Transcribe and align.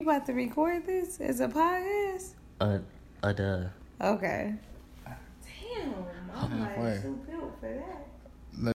You 0.00 0.08
about 0.08 0.26
to 0.26 0.32
record 0.32 0.86
this 0.86 1.20
as 1.20 1.40
a 1.40 1.48
podcast? 1.48 2.34
Uh, 2.60 2.78
uh, 3.20 3.32
duh. 3.32 3.64
Okay. 4.00 4.54
Damn, 5.04 5.94
I'm 6.32 6.60
like 6.60 6.76
Halfway. 6.76 6.98
too 7.02 7.18
built 7.28 7.58
for 7.58 7.84
that. 8.62 8.72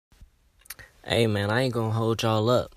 Hey, 1.05 1.29
man, 1.29 1.49
I 1.49 1.61
ain't 1.61 1.75
gonna 1.75 1.93
hold 1.93 2.23
y'all 2.25 2.51
up. 2.51 2.75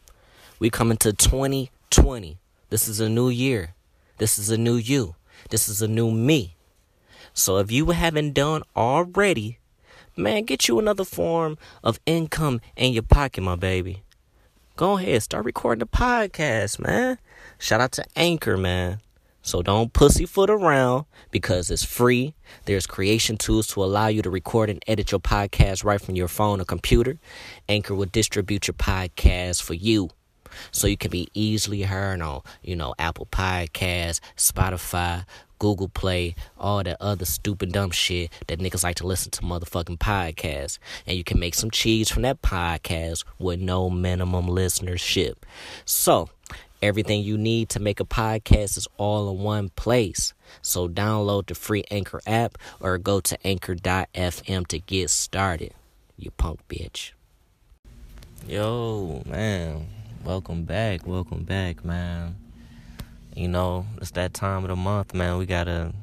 We 0.60 0.70
coming 0.70 0.98
to 0.98 1.12
2020. 1.12 2.38
This 2.70 2.88
is 2.88 3.00
a 3.00 3.10
new 3.10 3.30
year. 3.30 3.74
This 4.20 4.38
is 4.38 4.52
a 4.52 4.60
new 4.60 4.76
you. 4.76 5.16
This 5.50 5.68
is 5.68 5.82
a 5.82 5.88
new 5.88 6.12
me. 6.12 6.54
So 7.34 7.58
if 7.58 7.72
you 7.72 7.90
haven't 7.90 8.34
done 8.34 8.62
already, 8.76 9.58
man, 10.16 10.44
get 10.44 10.68
you 10.68 10.78
another 10.78 11.04
form 11.04 11.58
of 11.84 12.00
income 12.06 12.62
in 12.76 12.94
your 12.94 13.02
pocket, 13.02 13.42
my 13.42 13.56
baby. 13.56 14.04
Go 14.76 15.00
ahead, 15.00 15.24
start 15.24 15.46
recording 15.46 15.80
the 15.80 15.88
podcast, 15.88 16.78
man. 16.78 17.18
Shout 17.66 17.82
out 17.82 17.94
to 17.94 18.06
Anchor, 18.16 18.58
man. 18.58 19.00
So 19.42 19.64
don't 19.64 19.92
pussyfoot 19.92 20.52
around 20.52 21.06
because 21.32 21.72
it's 21.72 21.84
free. 21.84 22.36
There's 22.66 22.86
creation 22.86 23.38
tools 23.38 23.66
to 23.70 23.84
allow 23.84 24.06
you 24.06 24.22
to 24.22 24.30
record 24.30 24.70
and 24.70 24.84
edit 24.86 25.12
your 25.12 25.20
podcast 25.20 25.84
right 25.84 26.00
from 26.00 26.16
your 26.16 26.28
phone 26.28 26.62
or 26.62 26.66
computer. 26.66 27.18
Anchor 27.68 27.96
will 27.96 28.06
distribute 28.06 28.68
your 28.68 28.76
podcast 28.76 29.64
for 29.64 29.74
you. 29.74 30.12
So 30.72 30.86
you 30.86 30.96
can 30.96 31.10
be 31.10 31.28
easily 31.34 31.82
heard 31.82 32.22
on, 32.22 32.42
you 32.62 32.76
know, 32.76 32.94
Apple 33.00 33.26
Podcasts, 33.32 34.20
Spotify, 34.38 35.26
Google 35.58 35.90
Play, 35.90 36.36
all 36.60 36.84
that 36.84 36.98
other 37.02 37.26
stupid 37.26 37.72
dumb 37.72 37.90
shit 37.90 38.32
that 38.46 38.60
niggas 38.60 38.84
like 38.84 38.98
to 38.98 39.08
listen 39.08 39.32
to 39.32 39.42
motherfucking 39.42 39.98
podcasts. 39.98 40.78
And 41.08 41.18
you 41.18 41.24
can 41.24 41.40
make 41.40 41.56
some 41.56 41.72
cheese 41.72 42.12
from 42.12 42.22
that 42.22 42.44
podcast 42.44 43.24
with 43.40 43.60
no 43.60 43.90
minimum 43.90 44.46
listenership. 44.46 45.38
So 45.84 46.30
Everything 46.82 47.24
you 47.24 47.38
need 47.38 47.70
to 47.70 47.80
make 47.80 48.00
a 48.00 48.06
podcast 48.06 48.78
is 48.78 48.88
all 48.98 49.30
in 49.32 49.40
one 49.40 49.70
place. 49.70 50.34
So 50.62 50.88
download 50.88 51.48
the 51.48 51.56
free 51.56 51.84
Anchor 51.90 52.22
app 52.28 52.58
or 52.80 52.98
go 52.98 53.20
to 53.22 53.48
anchor.fm 53.48 54.68
to 54.68 54.80
get 54.80 55.10
started. 55.10 55.74
You 56.18 56.32
punk 56.32 56.60
bitch. 56.68 57.12
Yo, 58.48 59.24
man. 59.26 59.88
Welcome 60.24 60.64
back. 60.64 61.06
Welcome 61.08 61.44
back, 61.44 61.86
man. 61.86 62.36
You 63.36 63.48
know, 63.48 63.86
it's 63.98 64.12
that 64.12 64.34
time 64.34 64.64
of 64.64 64.70
the 64.70 64.76
month, 64.76 65.14
man. 65.14 65.38
We 65.38 65.46
gotta, 65.46 65.94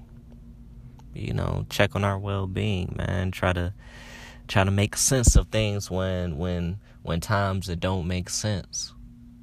you 1.15 1.33
know, 1.33 1.67
check 1.71 1.95
on 1.97 2.05
our 2.05 2.19
well 2.19 2.47
being, 2.47 2.95
man. 2.97 3.31
Try 3.31 3.53
to 3.53 3.73
try 4.49 4.65
to 4.65 4.71
make 4.71 4.97
sense 4.97 5.35
of 5.37 5.49
things 5.49 5.91
when 5.91 6.37
when 6.37 6.79
when 7.03 7.21
times 7.21 7.69
that 7.69 7.81
don't 7.81 8.07
make 8.07 8.29
sense. 8.29 8.93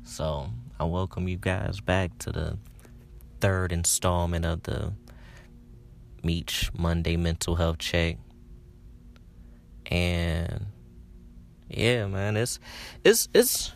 So 0.03 0.49
I 0.81 0.85
welcome 0.85 1.27
you 1.27 1.35
guys 1.35 1.81
back 1.81 2.17
to 2.19 2.31
the 2.31 2.57
third 3.41 3.73
installment 3.73 4.45
of 4.45 4.63
the 4.63 4.93
Meech 6.23 6.71
Monday 6.73 7.17
Mental 7.17 7.55
Health 7.55 7.79
Check. 7.79 8.17
And 9.87 10.67
yeah, 11.67 12.07
man, 12.07 12.37
it's 12.37 12.59
it's 13.03 13.27
it's 13.33 13.73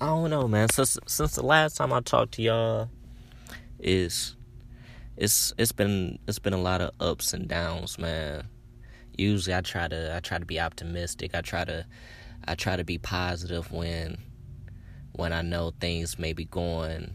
I 0.00 0.06
don't 0.06 0.30
know, 0.30 0.48
man. 0.48 0.68
Since 0.70 0.98
since 1.06 1.36
the 1.36 1.46
last 1.46 1.76
time 1.76 1.92
I 1.92 2.00
talked 2.00 2.32
to 2.34 2.42
y'all, 2.42 2.90
is 3.78 4.34
it's 5.16 5.52
it's 5.56 5.70
been 5.70 6.18
it's 6.26 6.40
been 6.40 6.52
a 6.52 6.60
lot 6.60 6.80
of 6.80 6.90
ups 6.98 7.32
and 7.32 7.46
downs, 7.46 7.96
man. 7.96 8.48
Usually 9.16 9.54
I 9.54 9.60
try 9.60 9.86
to 9.86 10.16
I 10.16 10.18
try 10.18 10.38
to 10.38 10.44
be 10.44 10.58
optimistic. 10.58 11.32
I 11.32 11.42
try 11.42 11.64
to 11.64 11.86
I 12.48 12.54
try 12.54 12.76
to 12.76 12.84
be 12.84 12.98
positive 12.98 13.72
when 13.72 14.18
when 15.12 15.32
I 15.32 15.42
know 15.42 15.72
things 15.80 16.18
may 16.18 16.32
be 16.32 16.44
going, 16.44 17.14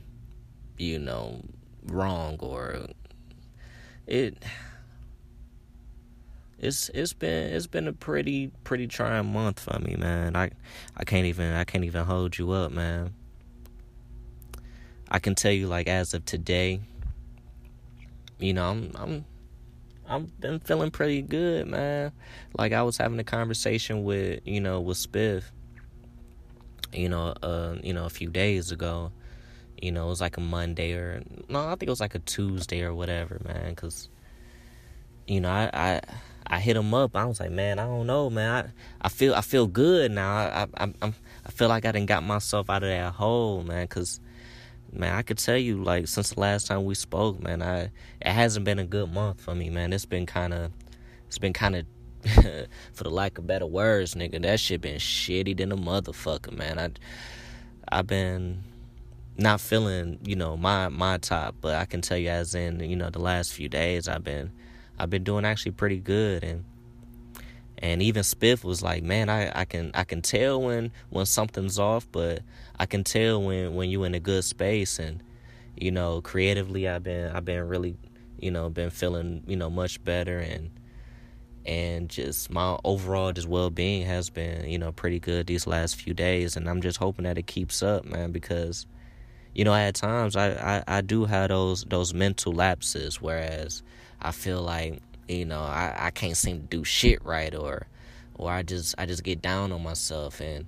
you 0.78 1.00
know, 1.00 1.44
wrong 1.86 2.38
or 2.40 2.88
it 4.08 4.44
it's 6.58 6.90
it's 6.90 7.14
been 7.14 7.54
it's 7.54 7.68
been 7.68 7.88
a 7.88 7.94
pretty 7.94 8.52
pretty 8.64 8.88
trying 8.88 9.32
month 9.32 9.60
for 9.60 9.80
me, 9.80 9.96
man. 9.96 10.36
I 10.36 10.52
I 10.96 11.04
can't 11.04 11.26
even 11.26 11.54
I 11.54 11.64
can't 11.64 11.84
even 11.86 12.06
hold 12.06 12.38
you 12.38 12.52
up, 12.52 12.72
man. 12.72 13.14
I 15.10 15.20
can 15.20 15.36
tell 15.36 15.52
you 15.52 15.68
like 15.68 15.88
as 15.88 16.14
of 16.14 16.24
today, 16.26 16.80
you 18.40 18.54
know, 18.54 18.70
I'm 18.70 18.92
I'm 18.96 19.26
I've 20.12 20.42
been 20.42 20.60
feeling 20.60 20.92
pretty 20.92 21.22
good, 21.22 21.68
man. 21.68 22.12
Like 22.58 22.74
I 22.74 22.84
was 22.84 22.98
having 22.98 23.18
a 23.20 23.24
conversation 23.24 24.04
with, 24.04 24.42
you 24.46 24.60
know, 24.60 24.82
with 24.82 24.98
Spiff, 24.98 25.44
you 26.92 27.08
know, 27.08 27.34
uh, 27.42 27.78
you 27.82 27.94
know, 27.94 28.06
a 28.06 28.10
few 28.10 28.30
days 28.30 28.72
ago. 28.72 29.14
You 29.82 29.94
know, 29.94 30.08
it 30.08 30.10
was 30.10 30.20
like 30.20 30.36
a 30.36 30.42
Monday 30.42 30.92
or 30.94 31.24
no, 31.48 31.66
I 31.66 31.70
think 31.72 31.84
it 31.84 31.90
was 31.90 32.02
like 32.02 32.14
a 32.14 32.20
Tuesday 32.20 32.82
or 32.84 32.94
whatever, 32.94 33.40
man. 33.46 33.74
Cause, 33.76 34.10
you 35.28 35.40
know, 35.40 35.50
I 35.50 35.70
I, 35.74 36.02
I 36.46 36.60
hit 36.60 36.76
him 36.76 36.94
up. 36.94 37.16
I 37.16 37.24
was 37.24 37.40
like, 37.40 37.52
man, 37.52 37.80
I 37.80 37.86
don't 37.86 38.06
know, 38.06 38.30
man. 38.30 38.66
I, 38.66 39.06
I 39.06 39.10
feel 39.10 39.34
I 39.34 39.42
feel 39.42 39.66
good 39.66 40.12
now. 40.12 40.36
I 40.36 40.68
I 40.78 40.94
I'm, 41.02 41.16
I 41.46 41.52
feel 41.52 41.70
like 41.70 41.86
I 41.86 41.94
didn't 41.94 42.08
got 42.08 42.22
myself 42.24 42.70
out 42.70 42.84
of 42.84 42.90
that 42.90 43.14
hole, 43.14 43.64
man. 43.64 43.88
Cause 43.88 44.20
man, 44.92 45.16
I 45.16 45.22
could 45.22 45.38
tell 45.38 45.58
you 45.58 45.84
like 45.84 46.08
since 46.08 46.32
the 46.32 46.40
last 46.40 46.68
time 46.68 46.86
we 46.86 46.96
spoke, 46.96 47.42
man, 47.42 47.62
I 47.62 47.92
it 48.22 48.32
hasn't 48.32 48.66
been 48.66 48.80
a 48.80 48.86
good 48.86 49.12
month 49.12 49.42
for 49.42 49.56
me, 49.56 49.70
man. 49.70 49.94
It's 49.94 50.06
been 50.06 50.26
kind 50.26 50.54
of, 50.54 50.72
it's 51.28 51.38
been 51.38 51.54
kind 51.54 51.76
of, 51.76 51.86
for 52.94 53.04
the 53.04 53.10
lack 53.10 53.38
of 53.38 53.48
better 53.48 53.66
words, 53.66 54.16
nigga, 54.16 54.42
that 54.42 54.60
shit 54.60 54.82
been 54.82 54.98
shitty 54.98 55.58
than 55.58 55.72
a 55.72 55.78
motherfucker, 55.78 56.52
man. 56.52 56.78
I, 56.80 56.92
I've 57.92 58.08
been 58.08 58.64
not 59.38 59.62
feeling, 59.62 60.20
you 60.24 60.36
know, 60.36 60.58
my 60.58 60.90
my 60.90 61.18
top, 61.18 61.56
but 61.62 61.76
I 61.76 61.86
can 61.86 62.02
tell 62.02 62.18
you 62.18 62.30
as 62.30 62.54
in, 62.54 62.80
you 62.82 62.96
know, 62.96 63.10
the 63.10 63.20
last 63.20 63.54
few 63.54 63.70
days, 63.70 64.08
I've 64.08 64.24
been, 64.24 64.52
I've 65.00 65.10
been 65.10 65.24
doing 65.24 65.46
actually 65.46 65.72
pretty 65.72 66.00
good, 66.00 66.44
and 66.44 66.66
and 67.82 68.02
even 68.04 68.22
Spiff 68.22 68.64
was 68.64 68.84
like, 68.84 69.04
"Man, 69.04 69.28
I, 69.28 69.52
I 69.62 69.66
can 69.66 69.92
I 69.94 70.04
can 70.04 70.22
tell 70.22 70.62
when 70.62 70.92
when 71.10 71.26
something's 71.26 71.80
off, 71.80 72.08
but 72.12 72.42
I 72.78 72.86
can 72.86 73.04
tell 73.04 73.42
when 73.42 73.74
when 73.74 73.90
you're 73.90 74.06
in 74.06 74.14
a 74.14 74.20
good 74.20 74.44
space." 74.44 75.00
And 75.00 75.24
you 75.76 75.92
know, 75.92 76.22
creatively, 76.22 76.88
I've 76.88 77.04
been 77.04 77.36
I've 77.36 77.46
been 77.46 77.68
really, 77.68 77.98
you 78.40 78.52
know, 78.52 78.70
been 78.70 78.92
feeling 78.92 79.44
you 79.48 79.56
know 79.58 79.72
much 79.72 80.04
better, 80.04 80.38
and 80.38 80.70
and 81.66 82.08
just 82.10 82.52
my 82.52 82.78
overall 82.84 83.32
just 83.32 83.48
well 83.48 83.70
being 83.70 84.06
has 84.06 84.30
been 84.30 84.68
you 84.68 84.78
know 84.78 84.92
pretty 84.92 85.20
good 85.20 85.48
these 85.48 85.66
last 85.66 85.96
few 85.96 86.14
days, 86.14 86.56
and 86.56 86.70
I'm 86.70 86.82
just 86.82 87.00
hoping 87.00 87.24
that 87.24 87.40
it 87.40 87.48
keeps 87.48 87.82
up, 87.82 88.06
man, 88.06 88.32
because 88.32 88.86
you 89.56 89.66
know 89.66 89.74
at 89.74 89.96
times 89.96 90.36
I 90.36 90.52
I, 90.52 90.98
I 90.98 91.02
do 91.02 91.26
have 91.26 91.50
those 91.50 91.84
those 91.86 92.14
mental 92.14 92.54
lapses, 92.54 93.20
whereas 93.20 93.82
I 94.22 94.32
feel 94.32 94.62
like 94.62 95.02
you 95.32 95.46
know 95.46 95.62
I, 95.62 95.96
I 95.98 96.12
can't 96.12 96.38
seem 96.38 96.62
to 96.62 96.68
do 96.68 96.84
shit 96.84 97.24
right 97.24 97.54
or 97.56 97.88
or 98.36 98.52
I 98.52 98.64
just 98.64 98.96
I 98.98 99.06
just 99.06 99.24
get 99.24 99.42
down 99.42 99.72
on 99.72 99.84
myself 99.84 100.42
and 100.42 100.66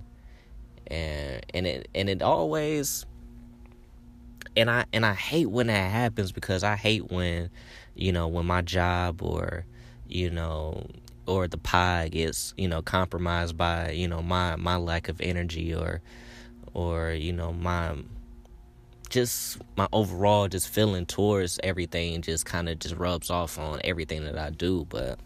and 0.86 1.44
and 1.52 1.66
it 1.66 1.88
and 1.94 2.08
it 2.08 2.22
always 2.22 3.06
and 4.56 4.70
I 4.70 4.84
and 4.92 5.04
I 5.04 5.14
hate 5.14 5.46
when 5.46 5.66
that 5.66 5.90
happens 5.90 6.32
because 6.32 6.62
I 6.62 6.76
hate 6.76 7.10
when 7.10 7.50
you 7.94 8.12
know 8.12 8.28
when 8.28 8.46
my 8.46 8.62
job 8.62 9.22
or 9.22 9.64
you 10.08 10.30
know 10.30 10.86
or 11.26 11.48
the 11.48 11.58
pie 11.58 12.08
gets 12.08 12.54
you 12.56 12.68
know 12.68 12.82
compromised 12.82 13.56
by 13.56 13.90
you 13.90 14.08
know 14.08 14.22
my 14.22 14.56
my 14.56 14.76
lack 14.76 15.08
of 15.08 15.20
energy 15.20 15.74
or 15.74 16.00
or 16.74 17.10
you 17.10 17.32
know 17.32 17.52
my 17.52 17.96
just 19.10 19.58
my 19.76 19.88
overall 19.92 20.48
just 20.48 20.68
feeling 20.68 21.06
towards 21.06 21.60
everything 21.62 22.22
just 22.22 22.46
kind 22.46 22.68
of 22.68 22.78
just 22.78 22.96
rubs 22.96 23.30
off 23.30 23.58
on 23.58 23.80
everything 23.84 24.24
that 24.24 24.38
I 24.38 24.50
do 24.50 24.86
but 24.88 25.18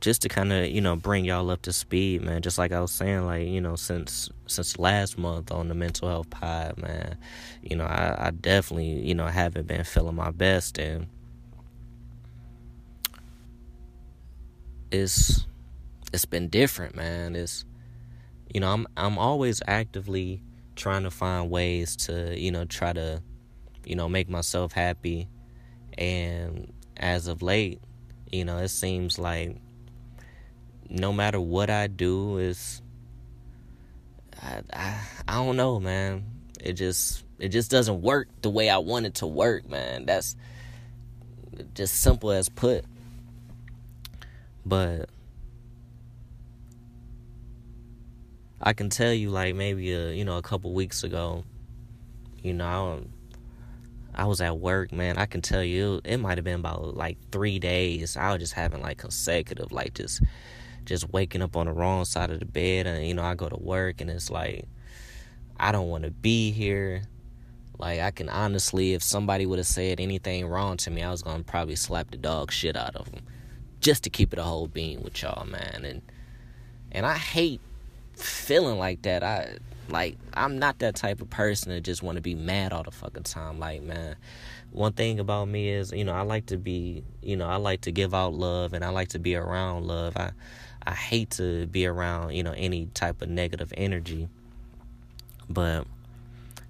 just 0.00 0.22
to 0.22 0.28
kind 0.28 0.52
of 0.52 0.68
you 0.68 0.80
know 0.80 0.96
bring 0.96 1.24
y'all 1.24 1.50
up 1.50 1.62
to 1.62 1.72
speed 1.72 2.22
man 2.22 2.42
just 2.42 2.58
like 2.58 2.72
I 2.72 2.80
was 2.80 2.90
saying 2.90 3.24
like 3.24 3.46
you 3.46 3.60
know 3.60 3.76
since 3.76 4.30
since 4.46 4.78
last 4.78 5.16
month 5.18 5.52
on 5.52 5.68
the 5.68 5.74
mental 5.74 6.08
health 6.08 6.30
pod 6.30 6.78
man 6.78 7.16
you 7.62 7.76
know 7.76 7.84
I, 7.84 8.26
I 8.26 8.30
definitely 8.30 9.06
you 9.06 9.14
know 9.14 9.26
haven't 9.26 9.66
been 9.66 9.84
feeling 9.84 10.16
my 10.16 10.30
best 10.30 10.78
and 10.78 11.06
it's 14.92 15.46
it's 16.12 16.26
been 16.26 16.48
different 16.48 16.94
man. 16.94 17.34
It's 17.34 17.64
you 18.52 18.60
know 18.60 18.70
I'm 18.72 18.86
I'm 18.96 19.18
always 19.18 19.62
actively 19.66 20.42
trying 20.76 21.02
to 21.04 21.10
find 21.10 21.50
ways 21.50 21.96
to 21.96 22.38
you 22.38 22.50
know 22.50 22.64
try 22.64 22.92
to 22.92 23.22
you 23.84 23.96
know 23.96 24.08
make 24.08 24.28
myself 24.28 24.72
happy. 24.72 25.28
And 25.98 26.72
as 26.96 27.26
of 27.26 27.42
late 27.42 27.80
you 28.30 28.44
know 28.44 28.58
it 28.58 28.68
seems 28.68 29.18
like 29.18 29.56
no 30.88 31.12
matter 31.12 31.40
what 31.40 31.70
I 31.70 31.86
do 31.86 32.38
is 32.38 32.82
I, 34.42 34.62
I 34.72 35.00
I 35.28 35.34
don't 35.34 35.56
know 35.56 35.80
man. 35.80 36.24
It 36.60 36.74
just 36.74 37.24
it 37.38 37.48
just 37.48 37.70
doesn't 37.70 38.02
work 38.02 38.28
the 38.42 38.50
way 38.50 38.70
I 38.70 38.78
want 38.78 39.06
it 39.06 39.16
to 39.16 39.26
work 39.26 39.68
man. 39.68 40.06
That's 40.06 40.36
just 41.74 42.00
simple 42.00 42.30
as 42.30 42.48
put. 42.48 42.84
But 44.64 45.08
I 48.62 48.72
can 48.72 48.90
tell 48.90 49.12
you 49.12 49.30
like 49.30 49.54
maybe 49.54 49.92
a 49.92 50.12
you 50.12 50.24
know 50.24 50.38
a 50.38 50.42
couple 50.42 50.72
weeks 50.72 51.02
ago, 51.02 51.44
you 52.42 52.52
know, 52.52 53.02
I, 54.14 54.22
I 54.22 54.26
was 54.26 54.40
at 54.40 54.58
work, 54.58 54.92
man. 54.92 55.18
I 55.18 55.26
can 55.26 55.42
tell 55.42 55.64
you 55.64 55.96
it, 56.04 56.12
it 56.12 56.16
might 56.18 56.38
have 56.38 56.44
been 56.44 56.60
about 56.60 56.96
like 56.96 57.18
three 57.32 57.58
days. 57.58 58.16
I 58.16 58.30
was 58.32 58.40
just 58.40 58.52
having 58.52 58.80
like 58.80 58.98
consecutive, 58.98 59.72
like 59.72 59.94
just 59.94 60.22
just 60.84 61.12
waking 61.12 61.42
up 61.42 61.56
on 61.56 61.66
the 61.66 61.72
wrong 61.72 62.04
side 62.04 62.30
of 62.30 62.38
the 62.38 62.46
bed, 62.46 62.86
and 62.86 63.06
you 63.06 63.14
know 63.14 63.24
I 63.24 63.34
go 63.34 63.48
to 63.48 63.56
work 63.56 64.00
and 64.00 64.08
it's 64.10 64.30
like 64.30 64.66
I 65.58 65.72
don't 65.72 65.88
want 65.88 66.04
to 66.04 66.10
be 66.10 66.52
here. 66.52 67.02
Like 67.78 67.98
I 67.98 68.12
can 68.12 68.28
honestly, 68.28 68.94
if 68.94 69.02
somebody 69.02 69.44
would 69.44 69.58
have 69.58 69.66
said 69.66 69.98
anything 69.98 70.46
wrong 70.46 70.76
to 70.78 70.90
me, 70.90 71.02
I 71.02 71.10
was 71.10 71.22
gonna 71.22 71.42
probably 71.42 71.74
slap 71.74 72.12
the 72.12 72.16
dog 72.16 72.52
shit 72.52 72.76
out 72.76 72.94
of 72.94 73.10
them, 73.10 73.24
just 73.80 74.04
to 74.04 74.10
keep 74.10 74.32
it 74.32 74.38
a 74.38 74.44
whole 74.44 74.68
being 74.68 75.02
with 75.02 75.20
y'all, 75.20 75.46
man. 75.46 75.84
And 75.84 76.02
and 76.92 77.04
I 77.04 77.16
hate 77.16 77.60
feeling 78.14 78.78
like 78.78 79.02
that. 79.02 79.22
I 79.22 79.56
like 79.88 80.16
I'm 80.34 80.58
not 80.58 80.78
that 80.80 80.94
type 80.94 81.20
of 81.20 81.30
person 81.30 81.72
that 81.72 81.82
just 81.82 82.02
want 82.02 82.16
to 82.16 82.22
be 82.22 82.34
mad 82.34 82.72
all 82.72 82.82
the 82.82 82.90
fucking 82.90 83.24
time. 83.24 83.58
Like, 83.58 83.82
man, 83.82 84.16
one 84.70 84.92
thing 84.92 85.20
about 85.20 85.48
me 85.48 85.68
is, 85.68 85.92
you 85.92 86.04
know, 86.04 86.12
I 86.12 86.22
like 86.22 86.46
to 86.46 86.56
be, 86.56 87.04
you 87.22 87.36
know, 87.36 87.46
I 87.46 87.56
like 87.56 87.82
to 87.82 87.92
give 87.92 88.14
out 88.14 88.34
love 88.34 88.72
and 88.72 88.84
I 88.84 88.88
like 88.90 89.08
to 89.08 89.18
be 89.18 89.36
around 89.36 89.86
love. 89.86 90.16
I 90.16 90.32
I 90.84 90.92
hate 90.94 91.30
to 91.32 91.66
be 91.66 91.86
around, 91.86 92.34
you 92.34 92.42
know, 92.42 92.52
any 92.56 92.86
type 92.86 93.22
of 93.22 93.28
negative 93.28 93.72
energy. 93.76 94.28
But 95.48 95.86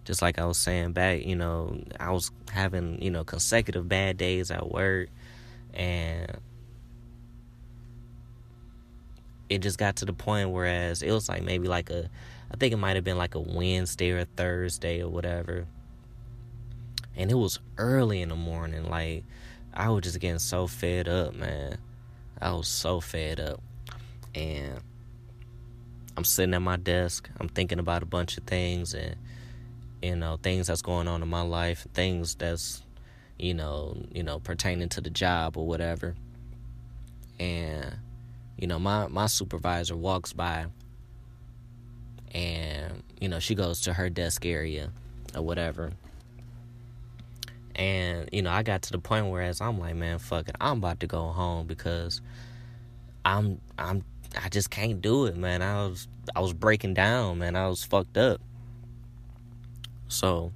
just 0.04 0.20
like 0.20 0.38
I 0.38 0.44
was 0.44 0.58
saying 0.58 0.92
back, 0.92 1.24
you 1.24 1.36
know, 1.36 1.80
I 1.98 2.10
was 2.10 2.30
having, 2.50 3.00
you 3.00 3.10
know, 3.10 3.24
consecutive 3.24 3.88
bad 3.88 4.16
days 4.16 4.50
at 4.50 4.70
work 4.70 5.08
and 5.72 6.30
it 9.52 9.60
just 9.60 9.76
got 9.76 9.96
to 9.96 10.06
the 10.06 10.14
point 10.14 10.48
whereas 10.48 11.02
it 11.02 11.10
was 11.10 11.28
like 11.28 11.42
maybe 11.42 11.68
like 11.68 11.90
a 11.90 12.08
I 12.50 12.56
think 12.56 12.72
it 12.72 12.78
might 12.78 12.96
have 12.96 13.04
been 13.04 13.18
like 13.18 13.34
a 13.34 13.40
Wednesday 13.40 14.10
or 14.10 14.24
Thursday 14.24 15.02
or 15.02 15.08
whatever. 15.08 15.66
And 17.16 17.30
it 17.30 17.34
was 17.34 17.60
early 17.78 18.22
in 18.22 18.30
the 18.30 18.36
morning. 18.36 18.88
Like 18.88 19.24
I 19.74 19.90
was 19.90 20.04
just 20.04 20.20
getting 20.20 20.38
so 20.38 20.66
fed 20.66 21.06
up, 21.06 21.34
man. 21.34 21.78
I 22.40 22.52
was 22.52 22.68
so 22.68 23.00
fed 23.00 23.40
up. 23.40 23.60
And 24.34 24.80
I'm 26.16 26.24
sitting 26.24 26.54
at 26.54 26.62
my 26.62 26.76
desk. 26.76 27.28
I'm 27.38 27.48
thinking 27.48 27.78
about 27.78 28.02
a 28.02 28.06
bunch 28.06 28.38
of 28.38 28.44
things 28.44 28.94
and 28.94 29.16
you 30.02 30.16
know, 30.16 30.38
things 30.42 30.66
that's 30.66 30.82
going 30.82 31.08
on 31.08 31.22
in 31.22 31.28
my 31.28 31.42
life, 31.42 31.86
things 31.92 32.34
that's 32.34 32.82
you 33.38 33.52
know, 33.52 33.98
you 34.12 34.22
know, 34.22 34.38
pertaining 34.38 34.88
to 34.90 35.02
the 35.02 35.10
job 35.10 35.58
or 35.58 35.66
whatever. 35.66 36.14
And 37.38 37.96
you 38.58 38.66
know, 38.66 38.78
my 38.78 39.08
my 39.08 39.26
supervisor 39.26 39.96
walks 39.96 40.32
by 40.32 40.66
and 42.32 43.02
you 43.20 43.28
know, 43.28 43.38
she 43.38 43.54
goes 43.54 43.82
to 43.82 43.92
her 43.92 44.10
desk 44.10 44.44
area 44.44 44.90
or 45.34 45.42
whatever. 45.42 45.92
And 47.74 48.28
you 48.32 48.42
know, 48.42 48.50
I 48.50 48.62
got 48.62 48.82
to 48.82 48.92
the 48.92 48.98
point 48.98 49.28
where 49.28 49.42
as 49.42 49.60
I'm 49.60 49.78
like, 49.78 49.94
man, 49.94 50.18
fuck 50.18 50.48
it, 50.48 50.56
I'm 50.60 50.78
about 50.78 51.00
to 51.00 51.06
go 51.06 51.26
home 51.26 51.66
because 51.66 52.20
I'm 53.24 53.60
I'm 53.78 54.04
I 54.42 54.48
just 54.48 54.70
can't 54.70 55.00
do 55.00 55.26
it, 55.26 55.36
man. 55.36 55.62
I 55.62 55.86
was 55.86 56.08
I 56.34 56.40
was 56.40 56.52
breaking 56.52 56.94
down, 56.94 57.38
man. 57.38 57.56
I 57.56 57.68
was 57.68 57.84
fucked 57.84 58.16
up. 58.16 58.40
So, 60.08 60.52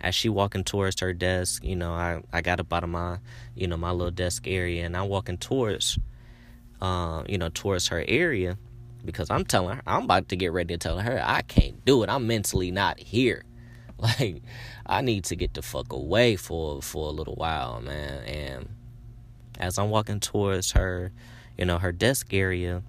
as 0.00 0.14
she 0.14 0.28
walking 0.28 0.64
towards 0.64 1.00
her 1.00 1.12
desk, 1.12 1.64
you 1.64 1.76
know, 1.76 1.92
I 1.92 2.22
I 2.32 2.40
got 2.40 2.60
up 2.60 2.72
out 2.72 2.84
of 2.84 2.90
my, 2.90 3.18
you 3.54 3.66
know, 3.66 3.76
my 3.76 3.90
little 3.90 4.10
desk 4.10 4.46
area 4.46 4.84
and 4.84 4.96
I'm 4.96 5.08
walking 5.08 5.38
towards 5.38 5.98
uh, 6.80 7.24
you 7.28 7.38
know, 7.38 7.50
towards 7.52 7.88
her 7.88 8.04
area 8.06 8.58
because 9.04 9.30
I'm 9.30 9.44
telling 9.44 9.76
her, 9.76 9.82
I'm 9.86 10.04
about 10.04 10.28
to 10.30 10.36
get 10.36 10.52
ready 10.52 10.74
to 10.74 10.78
tell 10.78 10.98
her 10.98 11.22
I 11.24 11.42
can't 11.42 11.84
do 11.84 12.02
it. 12.02 12.10
I'm 12.10 12.26
mentally 12.26 12.70
not 12.70 12.98
here. 12.98 13.44
Like, 13.96 14.42
I 14.84 15.02
need 15.02 15.22
to 15.26 15.36
get 15.36 15.54
the 15.54 15.62
fuck 15.62 15.92
away 15.92 16.34
for 16.34 16.82
for 16.82 17.06
a 17.06 17.12
little 17.12 17.36
while, 17.36 17.80
man. 17.80 18.24
And 18.24 18.68
as 19.58 19.78
I'm 19.78 19.88
walking 19.88 20.18
towards 20.18 20.72
her, 20.72 21.12
you 21.56 21.64
know, 21.64 21.78
her 21.78 21.92
desk 21.92 22.34
area, 22.34 22.82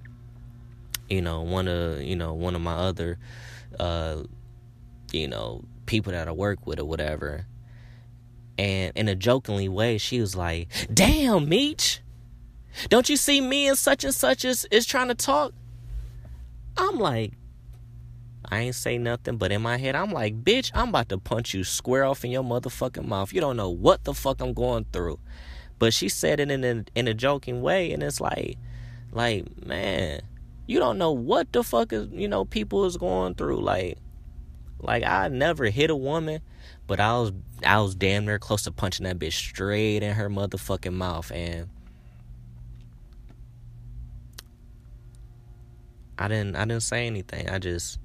you 1.07 1.21
know, 1.21 1.41
one 1.41 1.67
of 1.67 2.01
you 2.01 2.15
know 2.15 2.33
one 2.33 2.55
of 2.55 2.61
my 2.61 2.73
other, 2.73 3.19
uh, 3.79 4.23
you 5.13 5.27
know, 5.27 5.63
people 5.85 6.11
that 6.11 6.27
I 6.27 6.31
work 6.31 6.65
with 6.65 6.79
or 6.79 6.85
whatever. 6.85 7.45
And 8.57 8.91
in 8.95 9.07
a 9.07 9.15
jokingly 9.15 9.69
way, 9.69 9.99
she 9.99 10.19
was 10.19 10.35
like, 10.35 10.69
"Damn, 10.91 11.47
Meech, 11.47 12.01
don't 12.89 13.09
you 13.09 13.17
see 13.17 13.41
me 13.41 13.67
and 13.67 13.77
such 13.77 14.03
and 14.03 14.13
such 14.13 14.45
is, 14.45 14.67
is 14.71 14.85
trying 14.85 15.07
to 15.07 15.15
talk? 15.15 15.53
I'm 16.77 16.97
like, 16.97 17.33
I 18.49 18.59
ain't 18.59 18.75
say 18.75 18.97
nothing, 18.97 19.37
but 19.37 19.51
in 19.51 19.61
my 19.61 19.77
head, 19.77 19.95
I'm 19.95 20.11
like, 20.11 20.43
bitch, 20.43 20.71
I'm 20.73 20.89
about 20.89 21.09
to 21.09 21.17
punch 21.17 21.53
you 21.53 21.63
square 21.63 22.05
off 22.05 22.23
in 22.23 22.31
your 22.31 22.43
motherfucking 22.43 23.07
mouth. 23.07 23.33
You 23.33 23.41
don't 23.41 23.57
know 23.57 23.69
what 23.69 24.03
the 24.03 24.13
fuck 24.13 24.41
I'm 24.41 24.53
going 24.53 24.85
through. 24.91 25.19
But 25.79 25.93
she 25.93 26.09
said 26.09 26.39
it 26.39 26.51
in 26.51 26.63
a, 26.63 26.85
in 26.95 27.07
a 27.07 27.13
joking 27.13 27.61
way, 27.61 27.91
and 27.91 28.03
it's 28.03 28.21
like, 28.21 28.57
like, 29.11 29.65
man, 29.65 30.21
you 30.67 30.79
don't 30.79 30.97
know 30.97 31.11
what 31.11 31.51
the 31.53 31.63
fuck 31.63 31.91
is, 31.91 32.07
you 32.11 32.27
know, 32.27 32.45
people 32.45 32.85
is 32.85 32.97
going 32.97 33.35
through. 33.35 33.61
Like, 33.61 33.97
like 34.79 35.03
I 35.03 35.27
never 35.27 35.65
hit 35.65 35.89
a 35.89 35.95
woman, 35.95 36.41
but 36.87 36.99
I 36.99 37.13
was, 37.13 37.31
I 37.65 37.81
was 37.81 37.95
damn 37.95 38.25
near 38.25 38.39
close 38.39 38.63
to 38.63 38.71
punching 38.71 39.05
that 39.05 39.19
bitch 39.19 39.33
straight 39.33 40.03
in 40.03 40.13
her 40.13 40.29
motherfucking 40.29 40.93
mouth, 40.93 41.31
and 41.31 41.69
I 46.17 46.27
didn't 46.27 46.55
I 46.55 46.65
didn't 46.65 46.83
say 46.83 47.07
anything. 47.07 47.49
I 47.49 47.59
just 47.59 47.99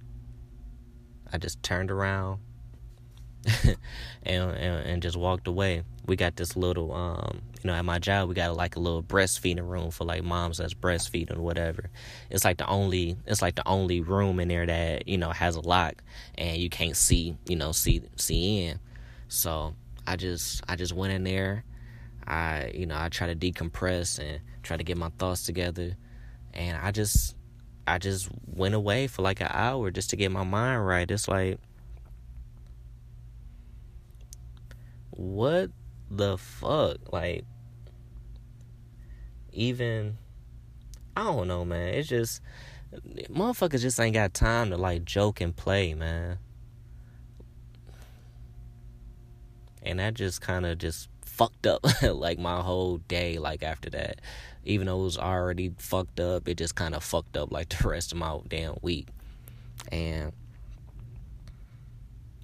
I 1.33 1.39
just 1.39 1.62
turned 1.62 1.91
around 1.91 2.41
and, 3.65 3.77
and, 4.25 4.87
and 4.87 5.03
just 5.03 5.17
walked 5.17 5.47
away. 5.49 5.83
We 6.07 6.17
got 6.17 6.37
this 6.37 6.57
little 6.57 6.93
um 6.93 7.43
you 7.62 7.69
know 7.69 7.75
at 7.75 7.85
my 7.85 7.99
job 7.99 8.29
we 8.29 8.35
got 8.35 8.57
like 8.57 8.77
a 8.77 8.81
little 8.81 9.03
breastfeeding 9.03 9.69
room 9.69 9.91
for 9.91 10.05
like 10.05 10.25
moms 10.25 10.59
that's 10.59 10.75
breastfeeding 10.75 11.37
or 11.37 11.43
whatever. 11.43 11.91
It's 12.31 12.45
like 12.45 12.59
the 12.59 12.67
only 12.67 13.17
it's 13.27 13.43
like 13.43 13.55
the 13.55 13.67
only 13.69 14.01
room 14.01 14.41
in 14.41 14.49
there 14.49 14.67
that 14.67 15.07
you 15.09 15.19
know 15.19 15.31
has 15.31 15.57
a 15.57 15.61
lock 15.61 16.03
and 16.37 16.57
you 16.57 16.69
can't 16.69 16.97
see 16.97 17.37
you 17.47 17.57
know 17.57 17.73
see 17.73 18.03
see 18.17 18.65
in. 18.65 18.81
So 19.29 19.75
I 20.07 20.17
just 20.17 20.62
I 20.69 20.77
just 20.77 20.93
went 20.93 21.12
in 21.12 21.25
there. 21.25 21.65
I 22.27 22.73
you 22.75 22.87
know 22.87 22.97
I 22.99 23.09
try 23.09 23.33
to 23.33 23.37
decompress 23.37 24.19
and 24.19 24.41
try 24.62 24.77
to 24.77 24.85
get 24.85 24.97
my 24.97 25.11
thoughts 25.19 25.45
together, 25.45 25.97
and 26.53 26.77
I 26.77 26.91
just 26.91 27.37
I 27.90 27.98
just 27.98 28.28
went 28.46 28.76
away 28.76 29.08
for 29.08 29.22
like 29.22 29.40
an 29.40 29.48
hour 29.50 29.90
just 29.90 30.10
to 30.10 30.16
get 30.16 30.31
my 30.31 30.44
mind 30.44 30.87
right. 30.87 31.10
It's 31.10 31.26
like, 31.26 31.58
what 35.11 35.70
the 36.09 36.38
fuck? 36.38 37.12
Like, 37.12 37.44
even, 39.52 40.18
I 41.16 41.25
don't 41.25 41.49
know, 41.49 41.64
man. 41.64 41.94
It's 41.94 42.09
just, 42.09 42.40
motherfuckers 43.28 43.80
just 43.80 43.99
ain't 43.99 44.14
got 44.14 44.35
time 44.35 44.70
to 44.70 44.76
like 44.76 45.04
joke 45.04 45.40
and 45.40 45.54
play, 45.54 45.92
man. 45.94 46.38
And 49.82 49.99
that 49.99 50.14
just 50.14 50.40
kind 50.40 50.64
of 50.64 50.78
just 50.78 51.09
fucked 51.40 51.66
up 51.66 51.87
like 52.02 52.38
my 52.38 52.61
whole 52.61 52.99
day 52.99 53.38
like 53.38 53.62
after 53.62 53.88
that. 53.88 54.20
Even 54.66 54.88
though 54.88 55.00
it 55.00 55.04
was 55.04 55.16
already 55.16 55.73
fucked 55.78 56.20
up 56.20 56.47
it 56.47 56.59
just 56.59 56.75
kind 56.75 56.94
of 56.94 57.02
fucked 57.02 57.35
up 57.35 57.50
like 57.50 57.68
the 57.78 57.88
rest 57.88 58.12
of 58.12 58.18
my 58.18 58.38
damn 58.47 58.76
week. 58.82 59.09
And 59.90 60.32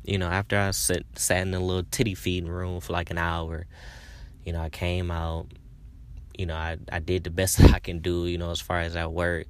you 0.02 0.16
know 0.16 0.28
after 0.28 0.56
i 0.56 0.70
sit, 0.70 1.04
sat 1.16 1.42
in 1.42 1.50
the 1.50 1.60
little 1.60 1.82
titty 1.90 2.14
feeding 2.14 2.48
room 2.48 2.80
for 2.80 2.92
like 2.92 3.10
an 3.10 3.18
hour 3.18 3.66
you 4.44 4.52
know 4.52 4.60
i 4.60 4.68
came 4.68 5.10
out 5.10 5.48
you 6.38 6.46
know 6.46 6.54
i, 6.54 6.76
I 6.92 7.00
did 7.00 7.24
the 7.24 7.30
best 7.30 7.60
i 7.74 7.80
can 7.80 7.98
do 7.98 8.26
you 8.26 8.38
know 8.38 8.52
as 8.52 8.60
far 8.60 8.78
as 8.80 8.96
I 8.96 9.06
work. 9.08 9.46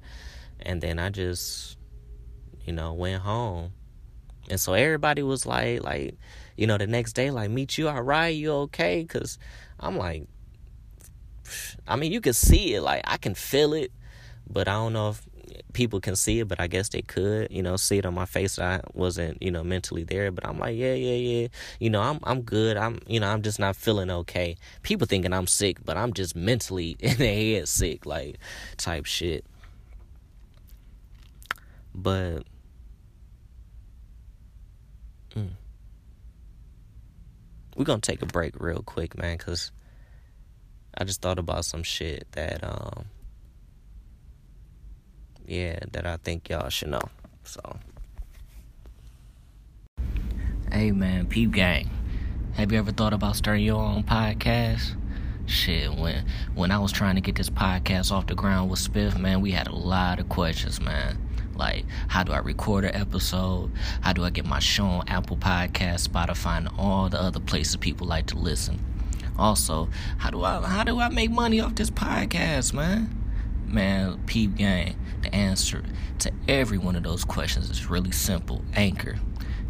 And 0.59 0.81
then 0.81 0.99
i 0.99 1.09
just 1.09 1.77
you 2.65 2.73
know 2.73 2.93
went 2.93 3.21
home. 3.21 3.71
And 4.49 4.59
so 4.59 4.73
everybody 4.73 5.23
was 5.23 5.45
like 5.45 5.83
like 5.83 6.15
you 6.57 6.67
know, 6.67 6.77
the 6.77 6.87
next 6.87 7.13
day, 7.13 7.31
like, 7.31 7.49
Meech 7.49 7.77
you 7.77 7.87
all 7.87 8.01
right, 8.01 8.29
you 8.29 8.51
okay? 8.51 9.03
Because 9.03 9.39
I'm 9.79 9.97
like, 9.97 10.27
I 11.87 11.95
mean, 11.95 12.11
you 12.11 12.19
can 12.19 12.33
see 12.33 12.73
it, 12.73 12.81
like, 12.81 13.01
I 13.05 13.17
can 13.17 13.35
feel 13.35 13.73
it, 13.73 13.91
but 14.49 14.67
I 14.67 14.73
don't 14.73 14.93
know 14.93 15.09
if 15.09 15.21
people 15.73 15.99
can 15.99 16.15
see 16.15 16.39
it, 16.39 16.47
but 16.47 16.59
I 16.59 16.67
guess 16.67 16.89
they 16.89 17.01
could, 17.01 17.51
you 17.51 17.61
know, 17.61 17.77
see 17.77 17.97
it 17.99 18.05
on 18.05 18.13
my 18.13 18.25
face. 18.25 18.59
I 18.59 18.81
wasn't, 18.93 19.41
you 19.41 19.51
know, 19.51 19.63
mentally 19.63 20.03
there, 20.03 20.31
but 20.31 20.45
I'm 20.45 20.57
like, 20.57 20.75
yeah, 20.75 20.93
yeah, 20.93 21.15
yeah. 21.15 21.47
You 21.79 21.89
know, 21.89 22.01
I'm 22.01 22.19
I'm 22.23 22.41
good. 22.41 22.77
I'm, 22.77 22.99
you 23.07 23.19
know, 23.19 23.27
I'm 23.27 23.41
just 23.41 23.59
not 23.59 23.75
feeling 23.75 24.09
okay. 24.09 24.57
People 24.81 25.07
thinking 25.07 25.33
I'm 25.33 25.47
sick, 25.47 25.83
but 25.85 25.97
I'm 25.97 26.13
just 26.13 26.35
mentally 26.35 26.97
in 26.99 27.17
the 27.17 27.27
head 27.27 27.67
sick, 27.67 28.05
like 28.05 28.37
type 28.77 29.05
shit. 29.05 29.45
But 31.93 32.43
mm 35.35 35.49
we're 37.77 37.85
gonna 37.85 38.01
take 38.01 38.23
a 38.23 38.25
break 38.25 38.59
real 38.59 38.81
quick, 38.81 39.17
man, 39.17 39.37
cause 39.37 39.71
I 40.97 41.03
just 41.03 41.21
thought 41.21 41.37
about 41.37 41.63
some 41.63 41.83
shit 41.83 42.27
that 42.31 42.63
um 42.63 43.05
yeah, 45.45 45.79
that 45.91 46.05
I 46.05 46.17
think 46.17 46.49
y'all 46.49 46.69
should 46.69 46.89
know. 46.89 47.03
So, 47.43 47.61
hey 50.71 50.91
man, 50.91 51.27
peep 51.27 51.51
gang, 51.51 51.89
have 52.55 52.71
you 52.71 52.79
ever 52.79 52.91
thought 52.91 53.13
about 53.13 53.35
starting 53.35 53.63
your 53.63 53.81
own 53.81 54.03
podcast? 54.03 54.95
Shit, 55.45 55.93
when 55.93 56.25
when 56.55 56.71
I 56.71 56.79
was 56.79 56.91
trying 56.91 57.15
to 57.15 57.21
get 57.21 57.35
this 57.35 57.51
podcast 57.51 58.11
off 58.11 58.25
the 58.25 58.35
ground 58.35 58.71
with 58.71 58.79
Spiff, 58.79 59.17
man, 59.19 59.39
we 59.39 59.51
had 59.51 59.67
a 59.67 59.75
lot 59.75 60.19
of 60.19 60.27
questions, 60.27 60.81
man. 60.81 61.26
Like, 61.57 61.85
how 62.07 62.23
do 62.23 62.31
I 62.31 62.39
record 62.39 62.85
an 62.85 62.95
episode? 62.95 63.71
How 64.01 64.13
do 64.13 64.23
I 64.23 64.29
get 64.29 64.45
my 64.45 64.59
show 64.59 64.85
on 64.85 65.07
Apple 65.07 65.37
Podcast, 65.37 66.07
Spotify, 66.07 66.57
and 66.57 66.69
all 66.77 67.09
the 67.09 67.21
other 67.21 67.39
places 67.39 67.75
people 67.75 68.07
like 68.07 68.27
to 68.27 68.37
listen? 68.37 68.79
Also, 69.37 69.89
how 70.17 70.29
do 70.29 70.43
I 70.43 70.61
how 70.61 70.83
do 70.83 70.99
I 70.99 71.09
make 71.09 71.31
money 71.31 71.59
off 71.59 71.75
this 71.75 71.89
podcast, 71.89 72.73
man? 72.73 73.13
Man, 73.65 74.19
peep 74.25 74.55
gang. 74.55 74.95
The 75.21 75.33
answer 75.33 75.83
to 76.19 76.31
every 76.47 76.77
one 76.77 76.95
of 76.95 77.03
those 77.03 77.25
questions 77.25 77.69
is 77.69 77.89
really 77.89 78.11
simple. 78.11 78.63
Anchor. 78.73 79.17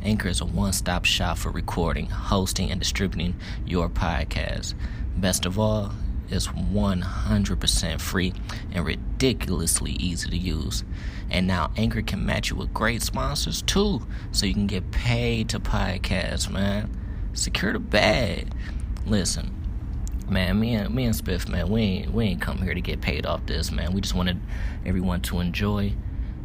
Anchor 0.04 0.30
is 0.30 0.40
a 0.40 0.46
one-stop 0.46 1.04
shop 1.06 1.38
for 1.38 1.50
recording, 1.50 2.06
hosting, 2.06 2.72
and 2.72 2.80
distributing 2.80 3.36
your 3.66 3.90
podcast. 3.90 4.76
Best 5.18 5.46
of 5.46 5.58
all, 5.58 5.92
it's 6.30 6.48
100% 6.48 8.02
free 8.02 8.34
and 8.72 8.86
ridiculously 8.86 9.92
easy 9.94 10.30
to 10.30 10.38
use. 10.38 10.84
And 11.30 11.48
now 11.48 11.72
Anchor 11.76 12.02
can 12.02 12.26
match 12.26 12.50
you 12.50 12.56
with 12.56 12.74
great 12.74 13.02
sponsors 13.02 13.62
too, 13.62 14.06
so 14.32 14.46
you 14.46 14.54
can 14.54 14.68
get 14.68 14.92
paid 14.92 15.50
to 15.50 15.60
podcast, 15.60 16.50
man. 16.50 16.90
Secure 17.34 17.74
the 17.74 17.80
bag. 17.80 18.52
Listen, 19.06 19.54
man, 20.30 20.60
me 20.60 20.76
and 20.76 20.94
me 20.94 21.06
and 21.06 21.16
Spiff, 21.16 21.48
man, 21.48 21.70
we 21.70 21.82
ain't 21.82 22.14
we 22.14 22.26
ain't 22.26 22.42
come 22.42 22.60
here 22.60 22.74
to 22.74 22.82
get 22.82 23.02
paid 23.02 23.26
off 23.26 23.46
this, 23.46 23.72
man. 23.72 23.94
We 23.94 24.02
just 24.02 24.16
wanted 24.16 24.40
everyone 24.86 25.22
to 25.24 25.40
enjoy, 25.40 25.94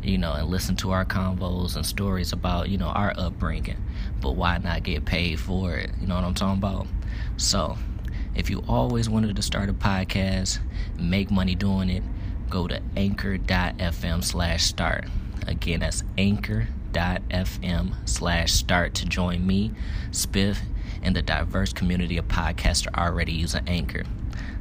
you 0.02 0.18
know, 0.18 0.32
and 0.32 0.48
listen 0.48 0.76
to 0.76 0.90
our 0.90 1.04
convos 1.04 1.76
and 1.76 1.86
stories 1.86 2.32
about, 2.32 2.68
you 2.68 2.78
know, 2.78 2.88
our 2.88 3.14
upbringing. 3.16 3.82
But 4.20 4.32
why 4.32 4.58
not 4.58 4.82
get 4.82 5.04
paid 5.04 5.40
for 5.40 5.74
it? 5.74 5.90
You 6.00 6.06
know 6.06 6.16
what 6.16 6.24
I'm 6.24 6.34
talking 6.34 6.58
about? 6.58 6.86
So, 7.36 7.76
if 8.34 8.50
you 8.50 8.62
always 8.68 9.08
wanted 9.08 9.36
to 9.36 9.42
start 9.42 9.68
a 9.68 9.72
podcast, 9.72 10.58
make 10.98 11.30
money 11.30 11.54
doing 11.54 11.90
it, 11.90 12.02
go 12.52 12.68
to 12.68 12.80
anchor.fm 12.99 14.23
slash 14.23 14.64
start. 14.64 15.06
Again, 15.47 15.80
that's 15.80 16.04
anchor.fm 16.18 17.94
slash 18.06 18.52
start 18.52 18.92
to 18.94 19.06
join 19.06 19.47
me, 19.47 19.73
Spiff, 20.11 20.59
and 21.02 21.16
the 21.16 21.23
diverse 21.23 21.73
community 21.73 22.18
of 22.18 22.28
podcasters 22.28 22.94
already 22.94 23.32
using 23.32 23.66
Anchor. 23.66 24.04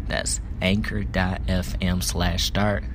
That's 0.07 0.39
anchor.fm 0.62 2.01
slash 2.01 2.45
start. 2.45 2.86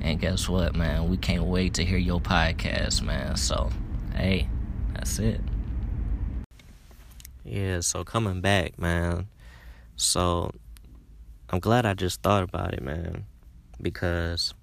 And 0.00 0.20
guess 0.20 0.48
what, 0.48 0.74
man? 0.74 1.08
We 1.08 1.16
can't 1.16 1.44
wait 1.44 1.74
to 1.74 1.84
hear 1.84 1.98
your 1.98 2.20
podcast, 2.20 3.02
man. 3.02 3.36
So, 3.36 3.70
hey, 4.16 4.48
that's 4.94 5.20
it. 5.20 5.40
Yeah, 7.44 7.80
so 7.80 8.02
coming 8.02 8.40
back, 8.40 8.78
man. 8.80 9.28
So, 9.94 10.50
I'm 11.50 11.60
glad 11.60 11.86
I 11.86 11.94
just 11.94 12.20
thought 12.22 12.42
about 12.42 12.74
it, 12.74 12.82
man 12.82 13.26
because 13.82 14.54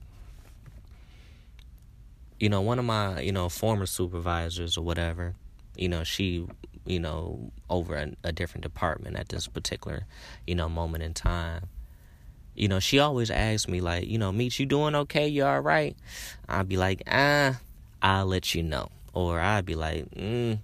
you 2.39 2.49
know 2.49 2.61
one 2.61 2.79
of 2.79 2.85
my 2.85 3.19
you 3.21 3.31
know 3.31 3.49
former 3.49 3.85
supervisors 3.85 4.77
or 4.77 4.81
whatever 4.83 5.33
you 5.75 5.89
know 5.89 6.03
she 6.03 6.45
you 6.85 6.99
know 6.99 7.51
over 7.69 7.95
a, 7.95 8.11
a 8.23 8.31
different 8.31 8.63
department 8.63 9.15
at 9.17 9.29
this 9.29 9.47
particular 9.47 10.05
you 10.45 10.55
know 10.55 10.69
moment 10.69 11.03
in 11.03 11.13
time. 11.13 11.63
You 12.55 12.67
know 12.67 12.79
she 12.79 12.97
always 12.97 13.29
asks 13.29 13.67
me 13.67 13.81
like 13.81 14.07
you 14.07 14.17
know 14.17 14.31
Meech 14.31 14.59
you 14.59 14.65
doing 14.65 14.95
okay? 14.95 15.27
You 15.27 15.45
all 15.45 15.59
right? 15.59 15.95
I'd 16.49 16.67
be 16.67 16.77
like 16.77 17.03
ah 17.07 17.59
i'll 18.01 18.25
let 18.25 18.55
you 18.55 18.63
know. 18.63 18.89
Or 19.13 19.39
i'd 19.39 19.65
be 19.65 19.75
like 19.75 20.09
mm, 20.11 20.57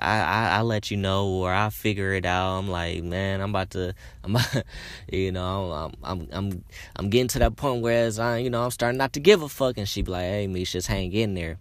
I, 0.00 0.20
I 0.20 0.48
I 0.58 0.60
let 0.62 0.90
you 0.90 0.96
know 0.96 1.28
or 1.28 1.52
I 1.52 1.70
figure 1.70 2.12
it 2.12 2.24
out. 2.24 2.58
I'm 2.58 2.68
like, 2.68 3.02
man, 3.02 3.40
I'm 3.40 3.50
about 3.50 3.70
to, 3.70 3.94
I'm, 4.24 4.36
you 5.12 5.32
know, 5.32 5.72
I'm 5.72 5.92
I'm 6.02 6.28
I'm 6.32 6.64
I'm 6.96 7.10
getting 7.10 7.28
to 7.28 7.38
that 7.40 7.56
point 7.56 7.82
where 7.82 8.06
as 8.06 8.18
I, 8.18 8.38
you 8.38 8.50
know, 8.50 8.62
I'm 8.64 8.70
starting 8.70 8.98
not 8.98 9.12
to 9.14 9.20
give 9.20 9.42
a 9.42 9.48
fuck, 9.48 9.76
and 9.78 9.88
she 9.88 10.02
be 10.02 10.12
like, 10.12 10.22
hey, 10.22 10.46
me, 10.46 10.64
just 10.64 10.88
hang 10.88 11.12
in 11.12 11.34
there. 11.34 11.58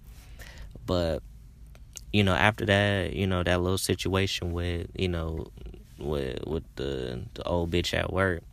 But, 0.86 1.22
you 2.12 2.24
know, 2.24 2.34
after 2.34 2.66
that, 2.66 3.14
you 3.14 3.28
know, 3.28 3.44
that 3.44 3.62
little 3.62 3.78
situation 3.78 4.52
with, 4.54 4.88
you 4.96 5.08
know, 5.08 5.48
with 5.98 6.46
with 6.46 6.64
the 6.76 7.22
the 7.34 7.44
old 7.44 7.72
bitch 7.72 7.94
at 7.94 8.12
work. 8.12 8.44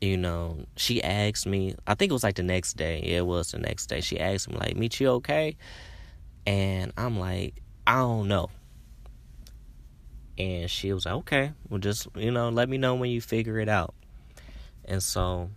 You 0.00 0.16
know, 0.16 0.66
she 0.76 1.02
asked 1.02 1.46
me. 1.46 1.76
I 1.86 1.94
think 1.94 2.10
it 2.10 2.12
was 2.12 2.24
like 2.24 2.34
the 2.34 2.42
next 2.42 2.74
day. 2.74 3.02
Yeah, 3.04 3.18
it 3.18 3.26
was 3.26 3.52
the 3.52 3.58
next 3.58 3.86
day. 3.86 4.00
She 4.00 4.18
asked 4.18 4.50
me 4.50 4.56
like, 4.56 4.76
"Meech 4.76 5.00
you 5.00 5.08
okay?" 5.10 5.56
And 6.46 6.92
I'm 6.96 7.18
like, 7.18 7.62
I 7.86 7.96
don't 7.96 8.28
know. 8.28 8.50
And 10.38 10.70
she 10.70 10.92
was 10.92 11.06
like, 11.06 11.14
okay, 11.14 11.52
well, 11.68 11.78
just, 11.78 12.08
you 12.16 12.30
know, 12.30 12.48
let 12.48 12.68
me 12.68 12.78
know 12.78 12.94
when 12.94 13.10
you 13.10 13.20
figure 13.20 13.58
it 13.58 13.68
out. 13.68 13.94
And 14.84 15.02
so 15.02 15.50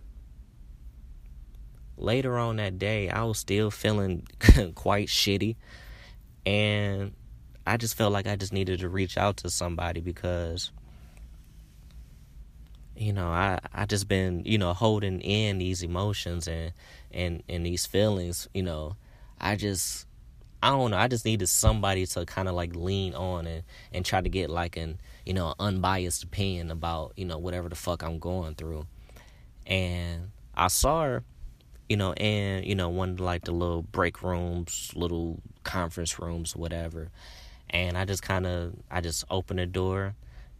later 1.96 2.38
on 2.38 2.56
that 2.56 2.78
day, 2.78 3.08
I 3.08 3.24
was 3.24 3.38
still 3.38 3.70
feeling 3.70 4.26
quite 4.74 5.08
shitty. 5.08 5.56
And 6.44 7.12
I 7.66 7.76
just 7.76 7.96
felt 7.96 8.12
like 8.12 8.26
I 8.26 8.36
just 8.36 8.52
needed 8.52 8.80
to 8.80 8.88
reach 8.88 9.16
out 9.16 9.38
to 9.38 9.50
somebody 9.50 10.00
because 10.00 10.70
you 12.96 13.12
know 13.12 13.28
i 13.28 13.58
i 13.74 13.84
just 13.84 14.08
been 14.08 14.42
you 14.44 14.56
know 14.56 14.72
holding 14.72 15.20
in 15.20 15.58
these 15.58 15.82
emotions 15.82 16.48
and 16.48 16.72
and 17.12 17.42
and 17.48 17.66
these 17.66 17.84
feelings 17.84 18.48
you 18.54 18.62
know 18.62 18.96
i 19.40 19.54
just 19.54 20.05
I 20.66 20.70
don't 20.70 20.90
know. 20.90 20.96
I 20.96 21.06
just 21.06 21.24
needed 21.24 21.46
somebody 21.46 22.06
to 22.06 22.26
kind 22.26 22.48
of 22.48 22.56
like 22.56 22.74
lean 22.74 23.14
on 23.14 23.46
and 23.46 23.62
and 23.92 24.04
try 24.04 24.20
to 24.20 24.28
get 24.28 24.50
like 24.50 24.76
an 24.76 24.98
you 25.24 25.32
know 25.32 25.54
unbiased 25.60 26.24
opinion 26.24 26.72
about 26.72 27.12
you 27.14 27.24
know 27.24 27.38
whatever 27.38 27.68
the 27.68 27.76
fuck 27.76 28.02
I'm 28.02 28.18
going 28.18 28.56
through. 28.56 28.84
And 29.64 30.32
I 30.56 30.66
saw 30.66 31.04
her, 31.04 31.24
you 31.88 31.96
know, 31.96 32.14
and 32.14 32.64
you 32.64 32.74
know 32.74 32.88
one 32.88 33.10
of 33.10 33.20
like 33.20 33.44
the 33.44 33.52
little 33.52 33.82
break 33.82 34.24
rooms, 34.24 34.90
little 34.96 35.40
conference 35.62 36.18
rooms, 36.18 36.56
whatever. 36.56 37.10
And 37.70 37.96
I 37.96 38.04
just 38.04 38.24
kind 38.24 38.44
of 38.44 38.74
I 38.90 39.00
just 39.00 39.24
opened 39.30 39.60
the 39.60 39.66
door, 39.66 40.16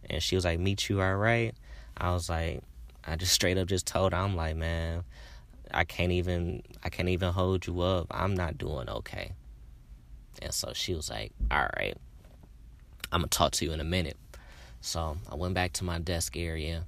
and 0.09 0.23
she 0.23 0.35
was 0.35 0.45
like, 0.45 0.57
"Meech 0.57 0.89
you, 0.89 1.01
all 1.01 1.17
right?" 1.17 1.53
I 1.97 2.13
was 2.13 2.29
like, 2.29 2.63
I 3.05 3.17
just 3.17 3.33
straight 3.33 3.57
up 3.57 3.67
just 3.67 3.85
told 3.85 4.13
her, 4.13 4.19
I'm 4.19 4.37
like, 4.37 4.55
man, 4.55 5.03
I 5.73 5.83
can't 5.83 6.13
even 6.13 6.63
I 6.81 6.87
can't 6.87 7.09
even 7.09 7.33
hold 7.33 7.67
you 7.67 7.81
up. 7.81 8.07
I'm 8.09 8.35
not 8.35 8.57
doing 8.57 8.87
okay. 8.87 9.33
And 10.41 10.53
so 10.53 10.71
she 10.73 10.93
was 10.93 11.09
like, 11.09 11.31
all 11.51 11.67
right, 11.77 11.97
I'm 13.11 13.21
going 13.21 13.29
to 13.29 13.37
talk 13.37 13.53
to 13.53 13.65
you 13.65 13.71
in 13.71 13.79
a 13.79 13.85
minute. 13.85 14.17
So 14.81 15.17
I 15.29 15.35
went 15.35 15.53
back 15.53 15.73
to 15.73 15.83
my 15.83 15.99
desk 15.99 16.37
area. 16.37 16.83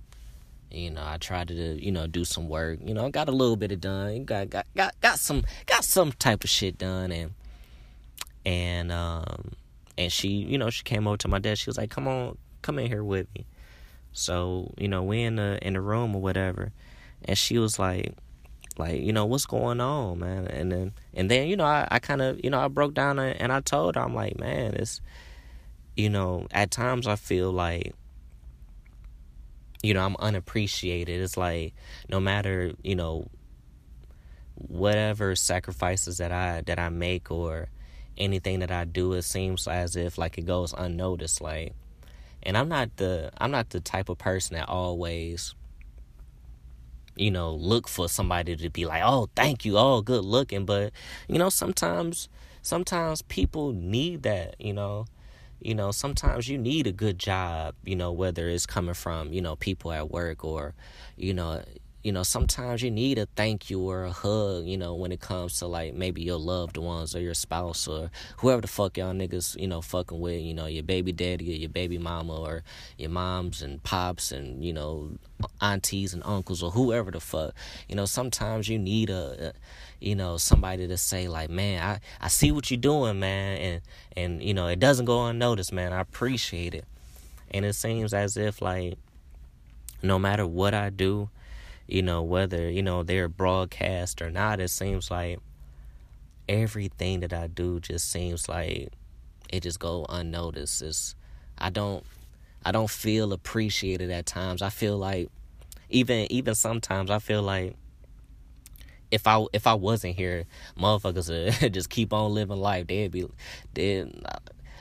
You 0.71 0.91
know, 0.91 1.03
I 1.03 1.17
tried 1.17 1.47
to, 1.47 1.53
you 1.53 1.91
know, 1.91 2.05
do 2.05 2.23
some 2.23 2.47
work. 2.47 2.79
You 2.83 2.93
know, 2.93 3.09
got 3.09 3.27
a 3.27 3.31
little 3.31 3.55
bit 3.55 3.71
of 3.71 3.81
done. 3.81 4.25
Got 4.25 4.49
got 4.49 4.67
got 4.75 4.99
got 5.01 5.17
some 5.17 5.43
got 5.65 5.83
some 5.83 6.11
type 6.11 6.43
of 6.43 6.49
shit 6.49 6.77
done 6.77 7.11
and 7.11 7.33
and 8.45 8.91
um 8.91 9.51
and 9.97 10.11
she, 10.11 10.29
you 10.29 10.57
know, 10.57 10.69
she 10.69 10.83
came 10.83 11.07
over 11.07 11.17
to 11.17 11.27
my 11.27 11.39
desk. 11.39 11.63
She 11.63 11.69
was 11.69 11.77
like, 11.77 11.89
"Come 11.89 12.07
on, 12.07 12.37
come 12.61 12.77
in 12.77 12.87
here 12.87 13.03
with 13.03 13.27
me." 13.35 13.45
So, 14.13 14.73
you 14.77 14.87
know, 14.87 15.03
we 15.03 15.23
in 15.23 15.35
the 15.35 15.59
in 15.65 15.73
the 15.73 15.81
room 15.81 16.15
or 16.15 16.21
whatever. 16.21 16.71
And 17.25 17.37
she 17.37 17.57
was 17.57 17.79
like, 17.79 18.13
like 18.79 19.01
you 19.01 19.13
know 19.13 19.25
what's 19.25 19.45
going 19.45 19.79
on 19.79 20.19
man? 20.19 20.47
And 20.47 20.71
then 20.71 20.93
and 21.13 21.29
then 21.29 21.47
you 21.47 21.55
know 21.55 21.65
i, 21.65 21.87
I 21.91 21.99
kind 21.99 22.21
of 22.21 22.39
you 22.43 22.49
know 22.49 22.59
i 22.59 22.67
broke 22.67 22.93
down 22.93 23.19
and 23.19 23.51
i 23.51 23.59
told 23.59 23.95
her 23.95 24.01
i'm 24.01 24.15
like 24.15 24.39
man 24.39 24.73
it's 24.75 25.01
you 25.95 26.09
know 26.09 26.47
at 26.51 26.71
times 26.71 27.05
i 27.07 27.15
feel 27.15 27.51
like 27.51 27.93
you 29.81 29.93
know 29.93 30.05
i'm 30.05 30.15
unappreciated. 30.19 31.21
It's 31.21 31.37
like 31.37 31.73
no 32.09 32.19
matter 32.19 32.73
you 32.83 32.95
know 32.95 33.27
whatever 34.55 35.35
sacrifices 35.35 36.17
that 36.17 36.31
i 36.33 36.61
that 36.65 36.79
i 36.79 36.89
make 36.89 37.31
or 37.31 37.69
anything 38.17 38.59
that 38.59 38.71
i 38.71 38.83
do 38.83 39.13
it 39.13 39.21
seems 39.21 39.67
as 39.67 39.95
if 39.95 40.17
like 40.17 40.37
it 40.37 40.45
goes 40.45 40.73
unnoticed 40.77 41.39
like 41.39 41.73
and 42.43 42.57
i'm 42.57 42.67
not 42.67 42.93
the 42.97 43.31
i'm 43.37 43.51
not 43.51 43.69
the 43.69 43.79
type 43.79 44.09
of 44.09 44.17
person 44.17 44.57
that 44.57 44.67
always 44.67 45.55
you 47.19 47.31
know, 47.31 47.53
look 47.53 47.87
for 47.87 48.07
somebody 48.07 48.55
to 48.55 48.69
be 48.69 48.85
like, 48.85 49.03
oh, 49.05 49.29
thank 49.35 49.65
you, 49.65 49.77
oh, 49.77 50.01
good 50.01 50.23
looking. 50.23 50.65
But, 50.65 50.93
you 51.27 51.37
know, 51.37 51.49
sometimes, 51.49 52.29
sometimes 52.61 53.21
people 53.23 53.73
need 53.73 54.23
that, 54.23 54.55
you 54.59 54.73
know. 54.73 55.05
You 55.61 55.75
know, 55.75 55.91
sometimes 55.91 56.47
you 56.47 56.57
need 56.57 56.87
a 56.87 56.93
good 56.93 57.19
job, 57.19 57.75
you 57.83 57.97
know, 57.97 58.13
whether 58.13 58.47
it's 58.47 58.65
coming 58.65 58.93
from, 58.93 59.33
you 59.33 59.41
know, 59.41 59.57
people 59.57 59.91
at 59.91 60.09
work 60.09 60.45
or, 60.45 60.73
you 61.17 61.33
know, 61.33 61.61
you 62.01 62.13
know, 62.13 62.23
sometimes 62.23 62.81
you 62.81 62.89
need 62.89 63.17
a 63.17 63.27
thank 63.35 63.69
you 63.69 63.81
or 63.81 64.05
a 64.05 64.11
hug, 64.11 64.65
you 64.65 64.77
know, 64.77 64.95
when 64.95 65.11
it 65.11 65.19
comes 65.19 65.59
to 65.59 65.67
like 65.67 65.93
maybe 65.93 66.21
your 66.21 66.37
loved 66.39 66.77
ones 66.77 67.13
or 67.13 67.19
your 67.19 67.33
spouse 67.33 67.89
or 67.89 68.09
whoever 68.37 68.61
the 68.61 68.67
fuck 68.67 68.97
y'all 68.97 69.13
niggas, 69.13 69.59
you 69.59 69.67
know, 69.67 69.81
fucking 69.81 70.19
with, 70.19 70.41
you 70.41 70.53
know, 70.53 70.65
your 70.65 70.83
baby 70.83 71.11
daddy 71.11 71.51
or 71.51 71.57
your 71.57 71.69
baby 71.69 71.97
mama 71.97 72.39
or 72.39 72.63
your 72.97 73.09
moms 73.09 73.61
and 73.61 73.83
pops 73.83 74.31
and, 74.31 74.63
you 74.63 74.71
know, 74.71 75.11
aunties 75.61 76.13
and 76.13 76.23
uncles 76.25 76.63
or 76.63 76.71
whoever 76.71 77.11
the 77.11 77.19
fuck. 77.19 77.53
You 77.87 77.95
know, 77.95 78.05
sometimes 78.05 78.67
you 78.67 78.79
need 78.79 79.09
a, 79.09 79.49
a 79.49 79.53
you 79.99 80.15
know, 80.15 80.37
somebody 80.37 80.87
to 80.87 80.97
say 80.97 81.27
like, 81.27 81.49
man, 81.49 81.83
I, 81.83 82.25
I 82.25 82.27
see 82.29 82.51
what 82.51 82.71
you're 82.71 82.79
doing, 82.79 83.19
man. 83.19 83.57
And, 83.57 83.81
and, 84.15 84.43
you 84.43 84.53
know, 84.53 84.67
it 84.67 84.79
doesn't 84.79 85.05
go 85.05 85.25
unnoticed, 85.25 85.73
man. 85.73 85.91
I 85.91 85.99
appreciate 85.99 86.73
it. 86.73 86.85
And 87.51 87.65
it 87.65 87.73
seems 87.73 88.13
as 88.13 88.37
if 88.37 88.61
like, 88.61 88.97
no 90.01 90.17
matter 90.17 90.47
what 90.47 90.73
I 90.73 90.89
do, 90.89 91.29
you 91.87 92.01
know, 92.01 92.21
whether, 92.21 92.69
you 92.69 92.81
know, 92.81 93.03
they're 93.03 93.27
broadcast 93.27 94.21
or 94.21 94.29
not, 94.29 94.59
it 94.59 94.69
seems 94.69 95.11
like 95.11 95.39
everything 96.47 97.19
that 97.19 97.33
I 97.33 97.47
do 97.47 97.79
just 97.79 98.11
seems 98.11 98.47
like 98.47 98.93
it 99.49 99.63
just 99.63 99.79
go 99.79 100.05
unnoticed. 100.07 100.81
It's 100.81 101.15
I 101.57 101.69
don't 101.69 102.03
I 102.63 102.71
don't 102.71 102.89
feel 102.89 103.33
appreciated 103.33 104.09
at 104.11 104.25
times. 104.25 104.61
I 104.61 104.69
feel 104.69 104.97
like 104.97 105.29
even 105.89 106.31
even 106.31 106.55
sometimes 106.55 107.09
I 107.09 107.19
feel 107.19 107.41
like 107.41 107.75
if 109.11 109.25
I 109.27 109.45
if 109.53 109.67
I 109.67 109.73
wasn't 109.73 110.15
here, 110.15 110.45
motherfuckers 110.77 111.61
would 111.61 111.73
just 111.73 111.89
keep 111.89 112.13
on 112.13 112.33
living 112.33 112.57
life. 112.57 112.87
They'd 112.87 113.11
be 113.11 113.27
they 113.73 114.11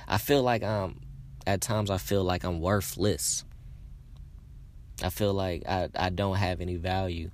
I 0.06 0.18
feel 0.18 0.42
like 0.42 0.62
um 0.62 1.00
at 1.46 1.60
times 1.60 1.90
I 1.90 1.98
feel 1.98 2.24
like 2.24 2.44
I'm 2.44 2.60
worthless. 2.60 3.44
I 5.02 5.10
feel 5.10 5.32
like 5.32 5.62
I, 5.66 5.88
I 5.94 6.10
don't 6.10 6.36
have 6.36 6.60
any 6.60 6.76
value. 6.76 7.30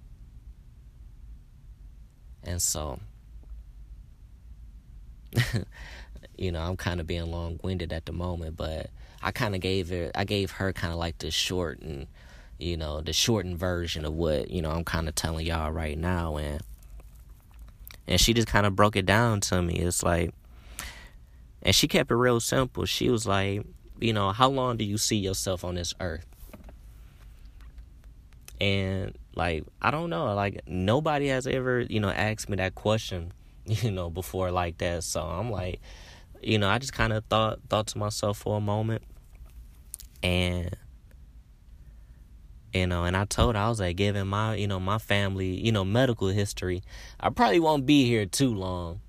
And 2.45 2.61
so, 2.61 3.00
you 6.38 6.52
know, 6.52 6.61
I'm 6.61 6.76
kind 6.76 7.00
of 7.00 7.07
being 7.07 7.31
long 7.31 7.59
winded 7.62 7.93
at 7.93 8.04
the 8.04 8.12
moment, 8.12 8.57
but 8.57 8.90
I 9.23 9.33
kind 9.33 9.54
of 9.54 9.62
gave 9.62 9.88
her, 9.88 10.11
I 10.14 10.25
gave 10.25 10.50
her 10.52 10.73
kind 10.75 10.93
of 10.93 10.99
like 10.99 11.19
the 11.19 11.31
short 11.31 11.81
and, 11.81 12.07
you 12.58 12.76
know, 12.76 13.00
the 13.00 13.12
shortened 13.12 13.58
version 13.58 14.04
of 14.04 14.14
what, 14.14 14.50
you 14.50 14.62
know, 14.62 14.70
I'm 14.70 14.84
kind 14.84 15.08
of 15.08 15.14
telling 15.14 15.46
y'all 15.46 15.70
right 15.70 15.99
now. 15.99 16.37
And, 16.37 16.61
and 18.06 18.20
she 18.20 18.34
just 18.34 18.49
kind 18.49 18.66
of 18.66 18.76
broke 18.76 18.96
it 18.96 19.06
down 19.06 19.40
to 19.42 19.62
me. 19.62 19.75
It's 19.76 20.02
like, 20.02 20.32
and 21.62 21.75
she 21.75 21.88
kept 21.88 22.11
it 22.11 22.14
real 22.14 22.40
simple. 22.40 22.84
She 22.84 23.08
was 23.08 23.26
like, 23.26 23.64
you 24.00 24.12
know, 24.12 24.32
how 24.32 24.49
long 24.49 24.76
do 24.76 24.84
you 24.84 24.99
see 24.99 25.16
yourself 25.16 25.64
on 25.64 25.75
this 25.75 25.94
earth? 26.00 26.26
And 28.61 29.16
like 29.34 29.64
I 29.82 29.90
don't 29.90 30.11
know, 30.11 30.34
like 30.34 30.61
nobody 30.66 31.28
has 31.28 31.46
ever, 31.46 31.80
you 31.80 32.00
know, 32.00 32.11
asked 32.11 32.49
me 32.49 32.56
that 32.56 32.75
question, 32.75 33.32
you 33.66 33.90
know, 33.90 34.11
before 34.11 34.50
like 34.50 34.78
that. 34.78 35.04
So 35.04 35.23
I'm 35.23 35.50
like, 35.50 35.80
you 36.42 36.58
know, 36.58 36.68
I 36.68 36.78
just 36.78 36.92
kind 36.92 37.12
of 37.12 37.25
thought 37.26 37.61
thought 37.68 37.87
to 37.88 37.99
myself 37.99 38.38
for 38.38 38.58
a 38.58 38.61
moment 38.61 39.02
and 40.23 40.76
you 42.75 42.88
know, 42.88 43.04
and 43.04 43.16
I 43.16 43.25
told 43.25 43.54
her 43.54 43.61
I 43.61 43.69
was 43.69 43.78
like, 43.78 43.97
given 43.97 44.26
my, 44.26 44.57
you 44.57 44.66
know, 44.66 44.81
my 44.81 44.99
family, 44.99 45.54
you 45.54 45.71
know, 45.71 45.85
medical 45.85 46.28
history, 46.28 46.83
I 47.21 47.31
probably 47.31 47.61
won't 47.61 47.87
be 47.87 48.04
here 48.04 48.26
too 48.26 48.52
long. 48.52 49.00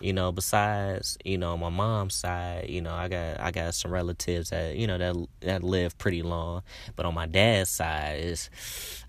You 0.00 0.12
know, 0.12 0.32
besides, 0.32 1.16
you 1.24 1.38
know, 1.38 1.56
my 1.56 1.68
mom's 1.68 2.14
side, 2.14 2.68
you 2.68 2.80
know, 2.80 2.92
I 2.92 3.06
got 3.06 3.40
I 3.40 3.52
got 3.52 3.74
some 3.74 3.92
relatives 3.92 4.50
that, 4.50 4.76
you 4.76 4.88
know, 4.88 4.98
that 4.98 5.16
that 5.40 5.62
live 5.62 5.96
pretty 5.96 6.22
long. 6.22 6.62
But 6.96 7.06
on 7.06 7.14
my 7.14 7.26
dad's 7.26 7.70
side 7.70 8.36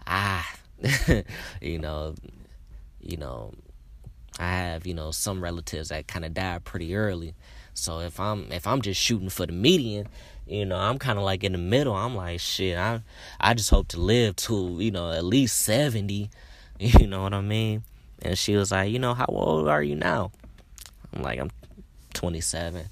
ah 0.05 0.47
you 1.61 1.79
know, 1.79 2.13
you 3.01 3.17
know, 3.17 3.53
I 4.39 4.51
have, 4.51 4.85
you 4.85 4.93
know, 4.93 5.09
some 5.09 5.41
relatives 5.41 5.89
that 5.89 6.07
kind 6.07 6.25
of 6.25 6.33
died 6.35 6.63
pretty 6.63 6.95
early. 6.95 7.33
So 7.73 7.99
if 7.99 8.19
I'm 8.19 8.51
if 8.51 8.67
I'm 8.67 8.81
just 8.81 9.01
shooting 9.01 9.29
for 9.29 9.45
the 9.45 9.51
median, 9.53 10.07
you 10.47 10.65
know, 10.65 10.77
I'm 10.77 10.99
kind 10.99 11.17
of 11.17 11.25
like 11.25 11.43
in 11.43 11.53
the 11.53 11.57
middle. 11.57 11.95
I'm 11.95 12.15
like, 12.15 12.39
shit, 12.39 12.77
I 12.77 13.01
I 13.39 13.53
just 13.53 13.69
hope 13.69 13.87
to 13.89 13.99
live 13.99 14.35
to, 14.37 14.77
you 14.79 14.91
know, 14.91 15.11
at 15.11 15.23
least 15.23 15.59
70. 15.61 16.29
You 16.77 17.07
know 17.07 17.23
what 17.23 17.33
I 17.33 17.39
mean? 17.39 17.83
And 18.21 18.37
she 18.37 18.57
was 18.57 18.69
like, 18.69 18.91
you 18.91 18.99
know, 18.99 19.13
how 19.13 19.27
old 19.29 19.69
are 19.69 19.81
you 19.81 19.95
now? 19.95 20.31
I'm 21.13 21.21
like, 21.21 21.39
I'm 21.39 21.49
27. 22.13 22.87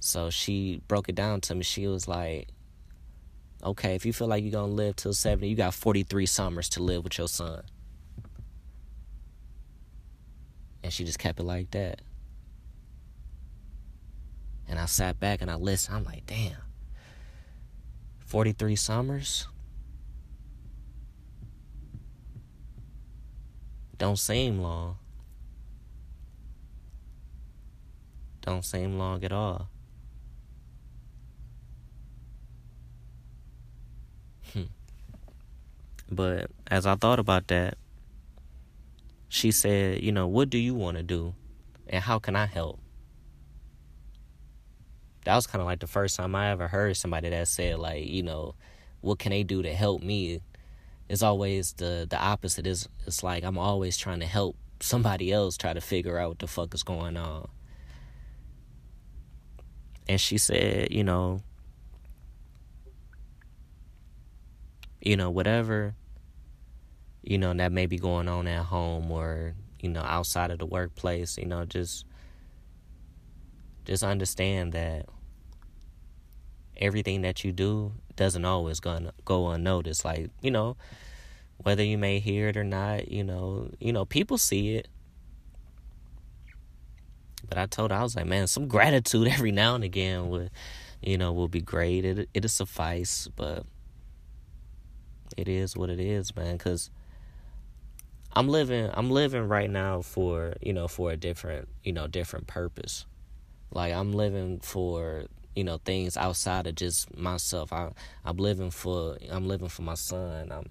So 0.00 0.28
she 0.30 0.82
broke 0.88 1.08
it 1.08 1.14
down 1.14 1.40
to 1.42 1.54
me. 1.54 1.62
She 1.62 1.86
was 1.86 2.08
like, 2.08 2.48
okay, 3.62 3.94
if 3.94 4.04
you 4.04 4.12
feel 4.12 4.26
like 4.26 4.42
you're 4.42 4.50
going 4.50 4.70
to 4.70 4.74
live 4.74 4.96
till 4.96 5.12
70, 5.12 5.48
you 5.48 5.54
got 5.54 5.72
43 5.72 6.26
summers 6.26 6.68
to 6.70 6.82
live 6.82 7.04
with 7.04 7.16
your 7.16 7.28
son. 7.28 7.62
And 10.82 10.92
she 10.92 11.04
just 11.04 11.20
kept 11.20 11.38
it 11.38 11.44
like 11.44 11.70
that. 11.72 12.00
And 14.68 14.78
I 14.78 14.86
sat 14.86 15.18
back 15.20 15.42
and 15.42 15.50
I 15.50 15.54
listened. 15.54 15.96
I'm 15.96 16.04
like, 16.04 16.26
damn. 16.26 16.67
43 18.28 18.76
summers? 18.76 19.48
Don't 23.98 24.18
seem 24.18 24.60
long. 24.60 24.98
don't 28.48 28.64
seem 28.64 28.96
long 28.96 29.22
at 29.24 29.30
all. 29.32 29.68
Hmm. 34.54 34.72
But 36.10 36.50
as 36.66 36.86
I 36.86 36.94
thought 36.94 37.18
about 37.18 37.48
that, 37.48 37.76
she 39.28 39.50
said, 39.50 40.02
you 40.02 40.12
know, 40.12 40.26
what 40.26 40.48
do 40.48 40.56
you 40.56 40.74
want 40.74 40.96
to 40.96 41.02
do? 41.02 41.34
And 41.88 42.02
how 42.02 42.18
can 42.18 42.36
I 42.36 42.46
help? 42.46 42.80
That 45.28 45.36
was 45.36 45.46
kind 45.46 45.60
of 45.60 45.66
like 45.66 45.80
the 45.80 45.86
first 45.86 46.16
time 46.16 46.34
I 46.34 46.50
ever 46.50 46.68
heard 46.68 46.96
somebody 46.96 47.28
that 47.28 47.48
said, 47.48 47.78
like, 47.78 48.08
you 48.08 48.22
know, 48.22 48.54
what 49.02 49.18
can 49.18 49.30
they 49.30 49.42
do 49.42 49.62
to 49.62 49.74
help 49.74 50.02
me? 50.02 50.40
It's 51.08 51.22
always 51.22 51.74
the 51.74 52.06
the 52.08 52.18
opposite. 52.18 52.66
Is 52.66 52.88
it's 53.06 53.22
like 53.22 53.44
I'm 53.44 53.58
always 53.58 53.98
trying 53.98 54.20
to 54.20 54.26
help 54.26 54.56
somebody 54.80 55.30
else 55.32 55.56
try 55.56 55.74
to 55.74 55.80
figure 55.80 56.18
out 56.18 56.30
what 56.30 56.38
the 56.38 56.46
fuck 56.46 56.72
is 56.72 56.82
going 56.82 57.16
on 57.16 57.48
and 60.08 60.20
she 60.20 60.38
said, 60.38 60.90
you 60.90 61.04
know, 61.04 61.42
you 65.00 65.16
know, 65.16 65.30
whatever, 65.30 65.94
you 67.22 67.38
know, 67.38 67.52
that 67.52 67.72
may 67.72 67.86
be 67.86 67.98
going 67.98 68.28
on 68.28 68.46
at 68.46 68.64
home 68.64 69.10
or, 69.12 69.54
you 69.80 69.90
know, 69.90 70.00
outside 70.00 70.50
of 70.50 70.58
the 70.58 70.66
workplace, 70.66 71.36
you 71.36 71.44
know, 71.44 71.64
just 71.64 72.06
just 73.84 74.02
understand 74.02 74.72
that 74.72 75.06
everything 76.78 77.22
that 77.22 77.44
you 77.44 77.52
do 77.52 77.92
doesn't 78.16 78.44
always 78.44 78.80
gonna 78.80 79.12
go 79.24 79.48
unnoticed. 79.48 80.04
Like, 80.04 80.30
you 80.40 80.50
know, 80.50 80.76
whether 81.58 81.82
you 81.82 81.98
may 81.98 82.18
hear 82.18 82.48
it 82.48 82.56
or 82.56 82.64
not, 82.64 83.10
you 83.10 83.24
know, 83.24 83.70
you 83.78 83.92
know, 83.92 84.04
people 84.04 84.38
see 84.38 84.76
it. 84.76 84.88
But 87.48 87.58
I 87.58 87.66
told 87.66 87.90
her 87.90 87.96
I 87.96 88.02
was 88.02 88.16
like, 88.16 88.26
man, 88.26 88.46
some 88.46 88.68
gratitude 88.68 89.28
every 89.32 89.52
now 89.52 89.74
and 89.74 89.84
again 89.84 90.28
would, 90.28 90.50
you 91.02 91.18
know, 91.18 91.32
will 91.32 91.48
be 91.48 91.60
great. 91.60 92.04
It 92.04 92.28
it'll 92.34 92.48
suffice, 92.48 93.28
but 93.34 93.64
it 95.36 95.48
is 95.48 95.76
what 95.76 95.90
it 95.90 96.00
is, 96.00 96.34
man. 96.34 96.58
Cause 96.58 96.90
I'm 98.34 98.48
living, 98.48 98.90
I'm 98.92 99.10
living 99.10 99.48
right 99.48 99.70
now 99.70 100.02
for 100.02 100.54
you 100.60 100.72
know 100.72 100.86
for 100.86 101.10
a 101.10 101.16
different 101.16 101.68
you 101.82 101.92
know 101.92 102.06
different 102.06 102.46
purpose. 102.46 103.06
Like 103.72 103.92
I'm 103.92 104.12
living 104.12 104.60
for 104.60 105.24
you 105.54 105.64
know 105.64 105.78
things 105.84 106.16
outside 106.16 106.66
of 106.66 106.74
just 106.74 107.16
myself. 107.16 107.72
I 107.72 107.90
I'm 108.24 108.36
living 108.36 108.70
for 108.70 109.16
I'm 109.30 109.48
living 109.48 109.68
for 109.68 109.82
my 109.82 109.94
son. 109.94 110.52
I'm 110.52 110.70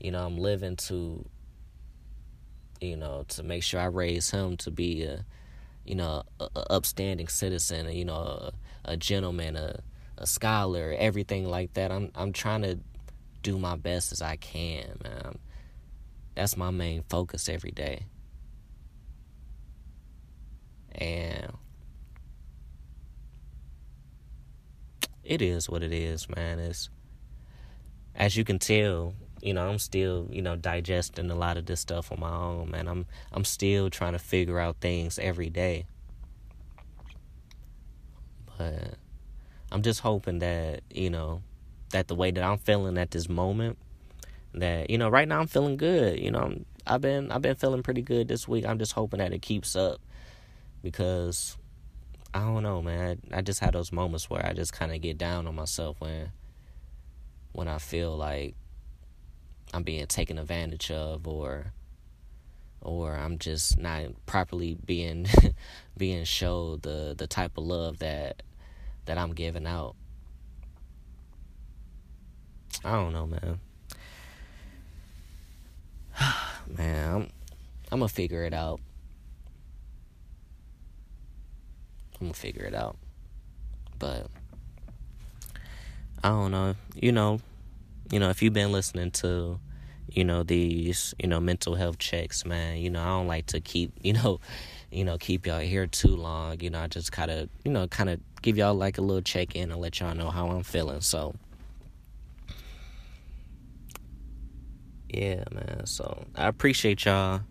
you 0.00 0.10
know 0.10 0.24
I'm 0.24 0.38
living 0.38 0.76
to 0.76 1.24
you 2.80 2.96
know 2.96 3.24
to 3.28 3.42
make 3.42 3.62
sure 3.62 3.80
I 3.80 3.86
raise 3.86 4.30
him 4.30 4.56
to 4.58 4.70
be 4.70 5.02
a 5.04 5.24
you 5.86 5.94
know, 5.94 6.24
a, 6.40 6.48
a 6.56 6.72
upstanding 6.72 7.28
citizen, 7.28 7.90
you 7.92 8.04
know, 8.04 8.14
a, 8.14 8.52
a 8.84 8.96
gentleman, 8.96 9.56
a, 9.56 9.80
a 10.18 10.26
scholar, 10.26 10.94
everything 10.98 11.48
like 11.48 11.74
that. 11.74 11.92
I'm 11.92 12.10
I'm 12.14 12.32
trying 12.32 12.62
to 12.62 12.78
do 13.42 13.58
my 13.58 13.76
best 13.76 14.12
as 14.12 14.20
I 14.20 14.36
can, 14.36 14.98
man. 15.02 15.38
That's 16.34 16.56
my 16.56 16.70
main 16.70 17.04
focus 17.08 17.48
every 17.48 17.70
day. 17.70 18.06
And 20.92 21.52
it 25.26 25.42
is 25.42 25.68
what 25.68 25.82
it 25.82 25.92
is, 25.92 26.28
man. 26.34 26.58
It's 26.58 26.88
as 28.14 28.36
you 28.36 28.44
can 28.44 28.58
tell, 28.58 29.14
you 29.42 29.52
know, 29.52 29.68
I'm 29.68 29.78
still, 29.78 30.28
you 30.30 30.40
know, 30.40 30.56
digesting 30.56 31.30
a 31.30 31.34
lot 31.34 31.56
of 31.56 31.66
this 31.66 31.80
stuff 31.80 32.10
on 32.10 32.20
my 32.20 32.30
own, 32.30 32.70
man. 32.70 32.88
I'm 32.88 33.06
I'm 33.32 33.44
still 33.44 33.90
trying 33.90 34.12
to 34.12 34.18
figure 34.18 34.58
out 34.58 34.76
things 34.80 35.18
every 35.18 35.50
day. 35.50 35.86
But 38.56 38.94
I'm 39.70 39.82
just 39.82 40.00
hoping 40.00 40.38
that, 40.38 40.80
you 40.90 41.10
know, 41.10 41.42
that 41.90 42.08
the 42.08 42.14
way 42.14 42.30
that 42.30 42.42
I'm 42.42 42.58
feeling 42.58 42.96
at 42.96 43.10
this 43.10 43.28
moment, 43.28 43.78
that 44.54 44.88
you 44.88 44.96
know 44.96 45.08
right 45.08 45.28
now 45.28 45.40
I'm 45.40 45.46
feeling 45.46 45.76
good. 45.76 46.18
You 46.18 46.30
know, 46.30 46.40
I'm, 46.40 46.66
I've 46.86 47.00
been 47.00 47.30
I've 47.30 47.42
been 47.42 47.56
feeling 47.56 47.82
pretty 47.82 48.02
good 48.02 48.28
this 48.28 48.48
week. 48.48 48.64
I'm 48.64 48.78
just 48.78 48.92
hoping 48.92 49.18
that 49.18 49.32
it 49.32 49.42
keeps 49.42 49.76
up 49.76 50.00
because 50.82 51.58
I 52.36 52.40
don't 52.40 52.62
know, 52.62 52.82
man. 52.82 53.18
I, 53.32 53.38
I 53.38 53.40
just 53.40 53.60
had 53.60 53.72
those 53.72 53.92
moments 53.92 54.28
where 54.28 54.44
I 54.44 54.52
just 54.52 54.74
kind 54.74 54.92
of 54.92 55.00
get 55.00 55.16
down 55.16 55.46
on 55.46 55.54
myself 55.54 55.96
when 56.00 56.32
when 57.52 57.66
I 57.66 57.78
feel 57.78 58.14
like 58.14 58.54
I'm 59.72 59.82
being 59.82 60.06
taken 60.06 60.38
advantage 60.38 60.90
of 60.90 61.26
or 61.26 61.72
or 62.82 63.16
I'm 63.16 63.38
just 63.38 63.78
not 63.78 64.26
properly 64.26 64.76
being 64.84 65.26
being 65.96 66.24
showed 66.24 66.82
the 66.82 67.14
the 67.16 67.26
type 67.26 67.56
of 67.56 67.64
love 67.64 68.00
that 68.00 68.42
that 69.06 69.16
I'm 69.16 69.32
giving 69.32 69.66
out. 69.66 69.96
I 72.84 72.92
don't 72.92 73.14
know, 73.14 73.26
man. 73.26 73.60
man, 76.76 77.14
I'm 77.14 77.30
I'm 77.90 78.00
gonna 78.00 78.08
figure 78.08 78.44
it 78.44 78.52
out. 78.52 78.80
I'm 82.20 82.26
gonna 82.28 82.34
figure 82.34 82.64
it 82.64 82.74
out. 82.74 82.96
But 83.98 84.28
I 86.22 86.28
don't 86.28 86.50
know. 86.50 86.74
You 86.94 87.12
know, 87.12 87.40
you 88.10 88.18
know, 88.18 88.30
if 88.30 88.42
you've 88.42 88.52
been 88.52 88.72
listening 88.72 89.10
to, 89.12 89.58
you 90.08 90.24
know, 90.24 90.42
these, 90.42 91.14
you 91.18 91.28
know, 91.28 91.40
mental 91.40 91.74
health 91.74 91.98
checks, 91.98 92.44
man, 92.44 92.78
you 92.78 92.90
know, 92.90 93.02
I 93.02 93.06
don't 93.06 93.26
like 93.26 93.46
to 93.46 93.60
keep, 93.60 93.92
you 94.02 94.12
know, 94.14 94.40
you 94.90 95.04
know, 95.04 95.18
keep 95.18 95.46
y'all 95.46 95.60
here 95.60 95.86
too 95.86 96.16
long. 96.16 96.60
You 96.60 96.70
know, 96.70 96.80
I 96.80 96.86
just 96.86 97.12
kind 97.12 97.30
of, 97.30 97.48
you 97.64 97.70
know, 97.70 97.86
kind 97.88 98.10
of 98.10 98.20
give 98.42 98.56
y'all 98.56 98.74
like 98.74 98.98
a 98.98 99.02
little 99.02 99.22
check 99.22 99.56
in 99.56 99.70
and 99.70 99.80
let 99.80 100.00
y'all 100.00 100.14
know 100.14 100.30
how 100.30 100.48
I'm 100.48 100.62
feeling. 100.62 101.00
So, 101.00 101.34
yeah, 105.08 105.44
man. 105.52 105.86
So 105.86 106.24
I 106.34 106.46
appreciate 106.46 107.04
y'all 107.04 107.42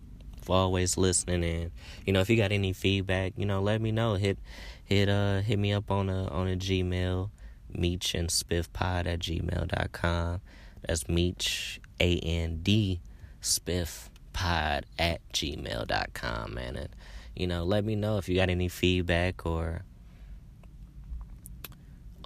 for 0.46 0.54
always 0.54 0.96
listening 0.96 1.44
and 1.44 1.72
you 2.06 2.12
know 2.12 2.20
if 2.20 2.30
you 2.30 2.36
got 2.36 2.52
any 2.52 2.72
feedback 2.72 3.32
you 3.36 3.44
know 3.44 3.60
let 3.60 3.80
me 3.80 3.90
know. 3.90 4.14
Hit 4.14 4.38
hit 4.84 5.08
uh 5.08 5.40
hit 5.40 5.58
me 5.58 5.72
up 5.72 5.90
on 5.90 6.08
a 6.08 6.28
on 6.28 6.48
a 6.48 6.56
gmail 6.56 7.30
meech 7.72 8.14
and 8.14 8.28
spiffpod 8.28 9.06
at 9.06 9.18
gmail.com 9.18 10.40
that's 10.82 11.08
meech 11.08 11.80
a-n-d 12.00 13.00
spiff 13.42 14.08
pod 14.32 14.86
at 14.98 15.20
gmail.com 15.32 16.54
man. 16.54 16.76
And 16.76 16.88
you 17.34 17.46
know 17.48 17.64
let 17.64 17.84
me 17.84 17.96
know 17.96 18.18
if 18.18 18.28
you 18.28 18.36
got 18.36 18.48
any 18.48 18.68
feedback 18.68 19.44
or 19.44 19.82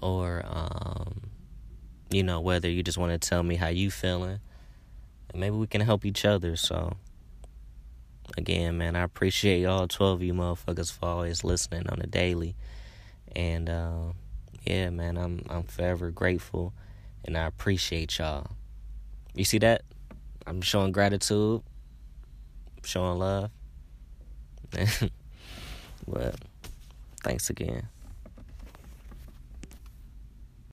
or 0.02 0.44
um 0.46 1.30
you 2.10 2.22
know 2.22 2.40
whether 2.40 2.68
you 2.68 2.82
just 2.82 2.98
want 2.98 3.12
to 3.12 3.28
tell 3.28 3.42
me 3.42 3.56
how 3.56 3.68
you 3.68 3.90
feeling. 3.90 4.40
And 5.30 5.40
maybe 5.40 5.56
we 5.56 5.66
can 5.66 5.80
help 5.80 6.04
each 6.04 6.24
other 6.24 6.56
so 6.56 6.96
again, 8.36 8.78
man, 8.78 8.96
I 8.96 9.02
appreciate 9.02 9.60
y'all, 9.60 9.88
12 9.88 10.14
of 10.16 10.22
you 10.22 10.34
motherfuckers, 10.34 10.92
for 10.92 11.06
always 11.06 11.44
listening 11.44 11.88
on 11.88 11.98
the 11.98 12.06
daily. 12.06 12.54
And 13.34 13.68
uh, 13.68 14.12
yeah, 14.64 14.90
man, 14.90 15.16
I'm 15.16 15.44
I'm 15.48 15.62
forever 15.64 16.10
grateful, 16.10 16.72
and 17.24 17.36
I 17.36 17.46
appreciate 17.46 18.18
y'all. 18.18 18.50
You 19.34 19.44
see 19.44 19.58
that? 19.58 19.82
I'm 20.46 20.60
showing 20.60 20.92
gratitude, 20.92 21.62
showing 22.82 23.18
love. 23.18 23.50
but 26.08 26.36
thanks 27.22 27.50
again. 27.50 27.88